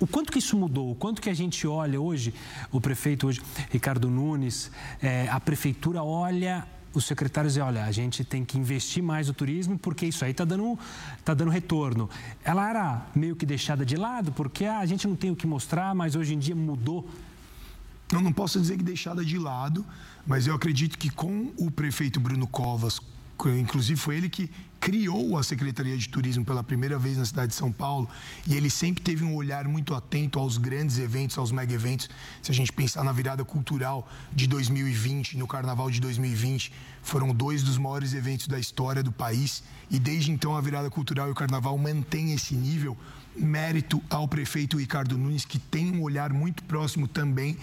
O 0.00 0.06
quanto 0.06 0.32
que 0.32 0.38
isso 0.38 0.56
mudou? 0.56 0.92
O 0.92 0.94
quanto 0.94 1.20
que 1.20 1.28
a 1.28 1.34
gente 1.34 1.66
olha 1.66 2.00
hoje, 2.00 2.32
o 2.72 2.80
prefeito 2.80 3.26
hoje, 3.26 3.42
Ricardo 3.70 4.08
Nunes, 4.08 4.70
é, 5.02 5.28
a 5.28 5.38
prefeitura 5.38 6.02
olha 6.02 6.66
os 6.94 7.04
secretários 7.04 7.54
e 7.58 7.60
olha, 7.60 7.84
a 7.84 7.92
gente 7.92 8.24
tem 8.24 8.46
que 8.46 8.56
investir 8.56 9.02
mais 9.02 9.28
no 9.28 9.34
turismo 9.34 9.78
porque 9.78 10.06
isso 10.06 10.24
aí 10.24 10.30
está 10.30 10.46
dando, 10.46 10.78
tá 11.22 11.34
dando 11.34 11.50
retorno. 11.50 12.08
Ela 12.42 12.70
era 12.70 13.06
meio 13.14 13.36
que 13.36 13.44
deixada 13.44 13.84
de 13.84 13.96
lado 13.96 14.32
porque 14.32 14.64
ah, 14.64 14.78
a 14.78 14.86
gente 14.86 15.06
não 15.06 15.16
tem 15.16 15.30
o 15.30 15.36
que 15.36 15.46
mostrar, 15.46 15.94
mas 15.94 16.16
hoje 16.16 16.34
em 16.34 16.38
dia 16.38 16.56
mudou. 16.56 17.06
Eu 18.10 18.22
não 18.22 18.32
posso 18.32 18.58
dizer 18.58 18.78
que 18.78 18.82
deixada 18.82 19.22
de 19.22 19.36
lado, 19.38 19.84
mas 20.26 20.46
eu 20.46 20.54
acredito 20.54 20.96
que 20.96 21.10
com 21.10 21.52
o 21.58 21.70
prefeito 21.70 22.18
Bruno 22.18 22.46
Covas, 22.46 22.98
inclusive 23.46 24.00
foi 24.00 24.16
ele 24.16 24.28
que 24.28 24.50
criou 24.80 25.36
a 25.36 25.42
Secretaria 25.42 25.96
de 25.96 26.08
Turismo 26.08 26.44
pela 26.44 26.62
primeira 26.62 26.98
vez 26.98 27.16
na 27.16 27.24
cidade 27.24 27.48
de 27.48 27.54
São 27.54 27.70
Paulo 27.70 28.08
e 28.46 28.54
ele 28.54 28.70
sempre 28.70 29.02
teve 29.02 29.24
um 29.24 29.34
olhar 29.34 29.66
muito 29.66 29.94
atento 29.94 30.38
aos 30.38 30.56
grandes 30.56 30.98
eventos, 30.98 31.36
aos 31.36 31.52
mega 31.52 31.72
eventos. 31.72 32.08
Se 32.42 32.50
a 32.50 32.54
gente 32.54 32.72
pensar 32.72 33.04
na 33.04 33.12
virada 33.12 33.44
cultural 33.44 34.08
de 34.32 34.46
2020, 34.46 35.36
no 35.36 35.46
Carnaval 35.46 35.90
de 35.90 36.00
2020, 36.00 36.72
foram 37.02 37.34
dois 37.34 37.62
dos 37.62 37.78
maiores 37.78 38.14
eventos 38.14 38.48
da 38.48 38.58
história 38.58 39.02
do 39.02 39.12
país 39.12 39.62
e 39.90 39.98
desde 39.98 40.30
então 40.30 40.56
a 40.56 40.60
virada 40.60 40.90
cultural 40.90 41.28
e 41.28 41.32
o 41.32 41.34
Carnaval 41.34 41.76
mantém 41.76 42.32
esse 42.32 42.54
nível. 42.54 42.96
Mérito 43.36 44.02
ao 44.10 44.26
prefeito 44.26 44.78
Ricardo 44.78 45.16
Nunes, 45.16 45.44
que 45.44 45.58
tem 45.58 45.92
um 45.92 46.02
olhar 46.02 46.32
muito 46.32 46.62
próximo 46.64 47.06
também. 47.06 47.56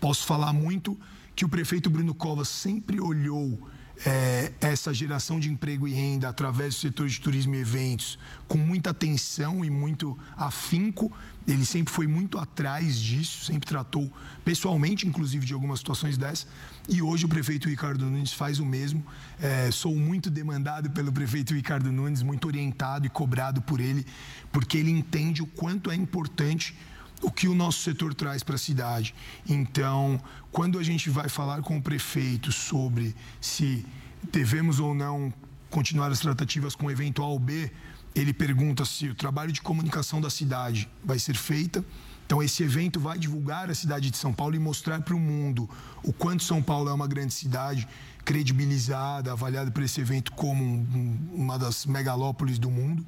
Posso 0.00 0.24
falar 0.24 0.52
muito 0.52 0.98
que 1.34 1.44
o 1.44 1.48
prefeito 1.48 1.90
Bruno 1.90 2.14
Covas 2.14 2.48
sempre 2.48 3.00
olhou 3.00 3.68
é, 4.04 4.52
essa 4.60 4.92
geração 4.92 5.40
de 5.40 5.50
emprego 5.50 5.88
e 5.88 5.92
renda 5.92 6.28
através 6.28 6.74
do 6.74 6.80
setor 6.80 7.08
de 7.08 7.20
turismo 7.20 7.54
e 7.54 7.60
eventos 7.60 8.18
com 8.46 8.58
muita 8.58 8.90
atenção 8.90 9.64
e 9.64 9.70
muito 9.70 10.18
afinco. 10.36 11.12
Ele 11.46 11.64
sempre 11.64 11.94
foi 11.94 12.06
muito 12.06 12.38
atrás 12.38 12.98
disso, 12.98 13.44
sempre 13.44 13.68
tratou 13.68 14.12
pessoalmente, 14.44 15.06
inclusive, 15.06 15.46
de 15.46 15.54
algumas 15.54 15.78
situações 15.78 16.18
dessas. 16.18 16.46
E 16.88 17.00
hoje 17.00 17.24
o 17.24 17.28
prefeito 17.28 17.68
Ricardo 17.68 18.04
Nunes 18.04 18.32
faz 18.32 18.58
o 18.58 18.66
mesmo. 18.66 19.04
É, 19.40 19.70
sou 19.70 19.94
muito 19.94 20.28
demandado 20.28 20.90
pelo 20.90 21.12
prefeito 21.12 21.54
Ricardo 21.54 21.90
Nunes, 21.92 22.22
muito 22.22 22.46
orientado 22.46 23.06
e 23.06 23.08
cobrado 23.08 23.62
por 23.62 23.80
ele, 23.80 24.04
porque 24.52 24.76
ele 24.76 24.90
entende 24.90 25.42
o 25.42 25.46
quanto 25.46 25.90
é 25.90 25.94
importante 25.94 26.76
o 27.22 27.30
que 27.30 27.48
o 27.48 27.54
nosso 27.54 27.80
setor 27.80 28.14
traz 28.14 28.42
para 28.42 28.56
a 28.56 28.58
cidade. 28.58 29.14
Então, 29.48 30.20
quando 30.52 30.78
a 30.78 30.82
gente 30.82 31.08
vai 31.10 31.28
falar 31.28 31.62
com 31.62 31.76
o 31.76 31.82
prefeito 31.82 32.52
sobre 32.52 33.14
se 33.40 33.84
devemos 34.32 34.80
ou 34.80 34.94
não 34.94 35.32
continuar 35.70 36.10
as 36.10 36.20
tratativas 36.20 36.74
com 36.74 36.86
o 36.86 36.90
evento 36.90 37.22
A 37.22 37.26
ou 37.26 37.38
B, 37.38 37.70
ele 38.14 38.32
pergunta 38.32 38.84
se 38.84 39.08
o 39.08 39.14
trabalho 39.14 39.52
de 39.52 39.60
comunicação 39.60 40.20
da 40.20 40.30
cidade 40.30 40.88
vai 41.04 41.18
ser 41.18 41.36
feita 41.36 41.84
Então, 42.24 42.42
esse 42.42 42.62
evento 42.62 42.98
vai 42.98 43.18
divulgar 43.18 43.70
a 43.70 43.74
cidade 43.74 44.10
de 44.10 44.16
São 44.16 44.32
Paulo 44.32 44.56
e 44.56 44.58
mostrar 44.58 45.00
para 45.02 45.14
o 45.14 45.20
mundo 45.20 45.68
o 46.02 46.12
quanto 46.12 46.42
São 46.42 46.60
Paulo 46.62 46.88
é 46.88 46.92
uma 46.92 47.06
grande 47.06 47.32
cidade, 47.32 47.86
credibilizada, 48.24 49.30
avaliada 49.32 49.70
por 49.70 49.82
esse 49.82 50.00
evento 50.00 50.32
como 50.32 50.64
um, 50.64 51.18
uma 51.32 51.56
das 51.58 51.86
megalópolis 51.86 52.58
do 52.58 52.68
mundo, 52.70 53.06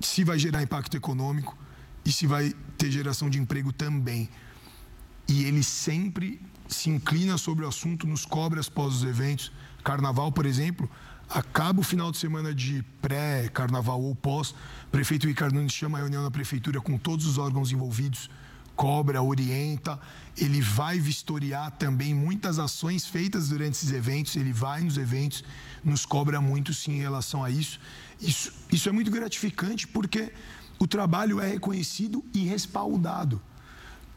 se 0.00 0.22
vai 0.22 0.38
gerar 0.38 0.62
impacto 0.62 0.96
econômico 0.96 1.56
e 2.04 2.12
se 2.12 2.26
vai 2.26 2.52
ter 2.76 2.90
geração 2.90 3.28
de 3.28 3.38
emprego 3.38 3.72
também. 3.72 4.28
E 5.28 5.44
ele 5.44 5.62
sempre 5.62 6.40
se 6.68 6.90
inclina 6.90 7.36
sobre 7.36 7.64
o 7.64 7.68
assunto, 7.68 8.06
nos 8.06 8.24
cobra 8.24 8.60
após 8.60 8.94
os 8.96 9.04
eventos. 9.04 9.52
Carnaval, 9.82 10.32
por 10.32 10.46
exemplo, 10.46 10.90
acaba 11.28 11.80
o 11.80 11.84
final 11.84 12.10
de 12.10 12.18
semana 12.18 12.54
de 12.54 12.84
pré-carnaval 13.00 14.02
ou 14.02 14.14
pós, 14.14 14.50
o 14.50 14.90
prefeito 14.90 15.26
Ricardo 15.26 15.54
Nunes 15.54 15.72
chama 15.72 15.98
a 15.98 16.00
reunião 16.00 16.22
na 16.22 16.30
prefeitura 16.30 16.80
com 16.80 16.98
todos 16.98 17.24
os 17.26 17.38
órgãos 17.38 17.70
envolvidos, 17.70 18.28
cobra, 18.74 19.22
orienta, 19.22 20.00
ele 20.36 20.60
vai 20.60 20.98
vistoriar 20.98 21.70
também 21.72 22.14
muitas 22.14 22.58
ações 22.58 23.06
feitas 23.06 23.50
durante 23.50 23.74
esses 23.74 23.92
eventos, 23.92 24.34
ele 24.36 24.52
vai 24.52 24.80
nos 24.80 24.96
eventos, 24.96 25.44
nos 25.84 26.06
cobra 26.06 26.40
muito 26.40 26.72
sim 26.72 26.92
em 26.92 27.00
relação 27.00 27.44
a 27.44 27.50
isso. 27.50 27.78
Isso, 28.20 28.52
isso 28.72 28.88
é 28.88 28.92
muito 28.92 29.10
gratificante 29.10 29.86
porque 29.86 30.32
o 30.80 30.86
trabalho 30.86 31.38
é 31.38 31.46
reconhecido 31.46 32.24
e 32.32 32.38
respaldado. 32.44 33.40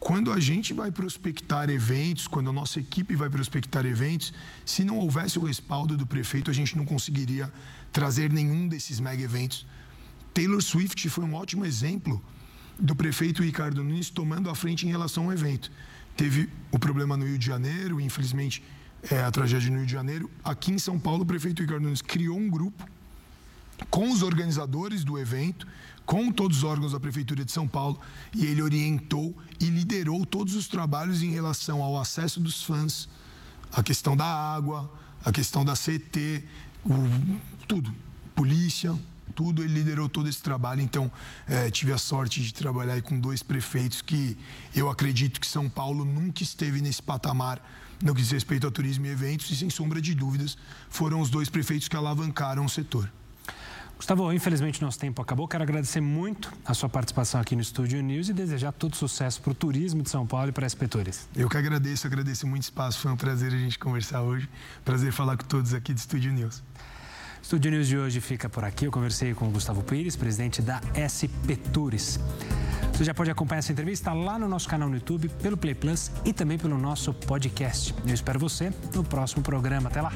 Quando 0.00 0.32
a 0.32 0.40
gente 0.40 0.72
vai 0.72 0.90
prospectar 0.90 1.68
eventos, 1.68 2.26
quando 2.26 2.48
a 2.48 2.52
nossa 2.52 2.80
equipe 2.80 3.14
vai 3.14 3.28
prospectar 3.28 3.84
eventos, 3.84 4.32
se 4.64 4.82
não 4.82 4.98
houvesse 4.98 5.38
o 5.38 5.44
respaldo 5.44 5.96
do 5.96 6.06
prefeito, 6.06 6.50
a 6.50 6.54
gente 6.54 6.76
não 6.76 6.86
conseguiria 6.86 7.52
trazer 7.92 8.32
nenhum 8.32 8.66
desses 8.66 8.98
mega 8.98 9.22
eventos. 9.22 9.66
Taylor 10.32 10.62
Swift 10.62 11.08
foi 11.10 11.24
um 11.24 11.34
ótimo 11.34 11.66
exemplo 11.66 12.22
do 12.78 12.96
prefeito 12.96 13.42
Ricardo 13.42 13.84
Nunes 13.84 14.08
tomando 14.10 14.48
a 14.48 14.54
frente 14.54 14.86
em 14.86 14.90
relação 14.90 15.24
ao 15.24 15.32
evento. 15.32 15.70
Teve 16.16 16.48
o 16.72 16.78
problema 16.78 17.16
no 17.16 17.26
Rio 17.26 17.38
de 17.38 17.46
Janeiro, 17.46 18.00
infelizmente, 18.00 18.62
é, 19.10 19.22
a 19.22 19.30
tragédia 19.30 19.70
no 19.70 19.76
Rio 19.78 19.86
de 19.86 19.92
Janeiro. 19.92 20.30
Aqui 20.42 20.72
em 20.72 20.78
São 20.78 20.98
Paulo, 20.98 21.24
o 21.24 21.26
prefeito 21.26 21.60
Ricardo 21.60 21.82
Nunes 21.82 22.00
criou 22.00 22.38
um 22.38 22.48
grupo 22.48 22.86
com 23.90 24.10
os 24.10 24.22
organizadores 24.22 25.04
do 25.04 25.18
evento, 25.18 25.66
com 26.04 26.30
todos 26.30 26.58
os 26.58 26.64
órgãos 26.64 26.92
da 26.92 27.00
Prefeitura 27.00 27.44
de 27.44 27.52
São 27.52 27.66
Paulo 27.66 27.98
e 28.34 28.44
ele 28.44 28.62
orientou 28.62 29.34
e 29.58 29.66
liderou 29.66 30.24
todos 30.26 30.54
os 30.54 30.68
trabalhos 30.68 31.22
em 31.22 31.30
relação 31.30 31.82
ao 31.82 31.98
acesso 31.98 32.40
dos 32.40 32.62
fãs, 32.62 33.08
a 33.72 33.82
questão 33.82 34.16
da 34.16 34.26
água, 34.26 34.90
a 35.24 35.32
questão 35.32 35.64
da 35.64 35.74
CT, 35.74 36.44
o, 36.84 36.92
tudo, 37.66 37.94
polícia, 38.34 38.94
tudo, 39.34 39.62
ele 39.62 39.72
liderou 39.72 40.08
todo 40.08 40.28
esse 40.28 40.42
trabalho. 40.42 40.80
Então, 40.80 41.10
é, 41.48 41.70
tive 41.70 41.92
a 41.92 41.98
sorte 41.98 42.42
de 42.42 42.52
trabalhar 42.52 43.00
com 43.02 43.18
dois 43.18 43.42
prefeitos 43.42 44.02
que 44.02 44.36
eu 44.74 44.90
acredito 44.90 45.40
que 45.40 45.46
São 45.46 45.68
Paulo 45.68 46.04
nunca 46.04 46.42
esteve 46.42 46.80
nesse 46.80 47.02
patamar 47.02 47.60
no 48.02 48.14
que 48.14 48.20
diz 48.20 48.30
respeito 48.30 48.66
ao 48.66 48.70
turismo 48.70 49.06
e 49.06 49.08
eventos, 49.08 49.50
e 49.50 49.56
sem 49.56 49.70
sombra 49.70 50.00
de 50.00 50.14
dúvidas, 50.14 50.58
foram 50.90 51.20
os 51.20 51.30
dois 51.30 51.48
prefeitos 51.48 51.88
que 51.88 51.96
alavancaram 51.96 52.64
o 52.64 52.68
setor. 52.68 53.10
Gustavo, 54.04 54.30
infelizmente 54.34 54.82
nosso 54.82 54.98
tempo 54.98 55.22
acabou. 55.22 55.48
Quero 55.48 55.62
agradecer 55.62 56.02
muito 56.02 56.52
a 56.62 56.74
sua 56.74 56.90
participação 56.90 57.40
aqui 57.40 57.56
no 57.56 57.62
Estúdio 57.62 58.02
News 58.02 58.28
e 58.28 58.34
desejar 58.34 58.70
todo 58.70 58.94
sucesso 58.94 59.40
para 59.40 59.52
o 59.52 59.54
turismo 59.54 60.02
de 60.02 60.10
São 60.10 60.26
Paulo 60.26 60.50
e 60.50 60.52
para 60.52 60.66
a 60.66 60.68
SP 60.68 60.84
Eu 61.34 61.48
que 61.48 61.56
agradeço, 61.56 62.06
agradeço 62.06 62.46
muito 62.46 62.64
espaço. 62.64 62.98
Foi 62.98 63.10
um 63.10 63.16
prazer 63.16 63.50
a 63.50 63.56
gente 63.56 63.78
conversar 63.78 64.20
hoje. 64.20 64.46
Prazer 64.84 65.10
falar 65.10 65.38
com 65.38 65.44
todos 65.44 65.72
aqui 65.72 65.94
do 65.94 65.96
Estúdio 65.96 66.34
News. 66.34 66.62
Estúdio 67.42 67.70
News 67.70 67.88
de 67.88 67.96
hoje 67.96 68.20
fica 68.20 68.46
por 68.46 68.62
aqui. 68.62 68.84
Eu 68.84 68.92
conversei 68.92 69.32
com 69.32 69.48
o 69.48 69.50
Gustavo 69.50 69.82
Pires, 69.82 70.16
presidente 70.16 70.60
da 70.60 70.82
SP 70.92 71.56
Tours. 71.72 72.20
Você 72.92 73.04
já 73.04 73.14
pode 73.14 73.30
acompanhar 73.30 73.60
essa 73.60 73.72
entrevista 73.72 74.12
lá 74.12 74.38
no 74.38 74.46
nosso 74.46 74.68
canal 74.68 74.86
no 74.86 74.96
YouTube, 74.96 75.30
pelo 75.40 75.56
Play 75.56 75.74
Plus 75.74 76.10
e 76.26 76.32
também 76.34 76.58
pelo 76.58 76.76
nosso 76.76 77.14
podcast. 77.14 77.94
Eu 78.06 78.12
espero 78.12 78.38
você 78.38 78.70
no 78.94 79.02
próximo 79.02 79.42
programa. 79.42 79.88
Até 79.88 80.02
lá! 80.02 80.12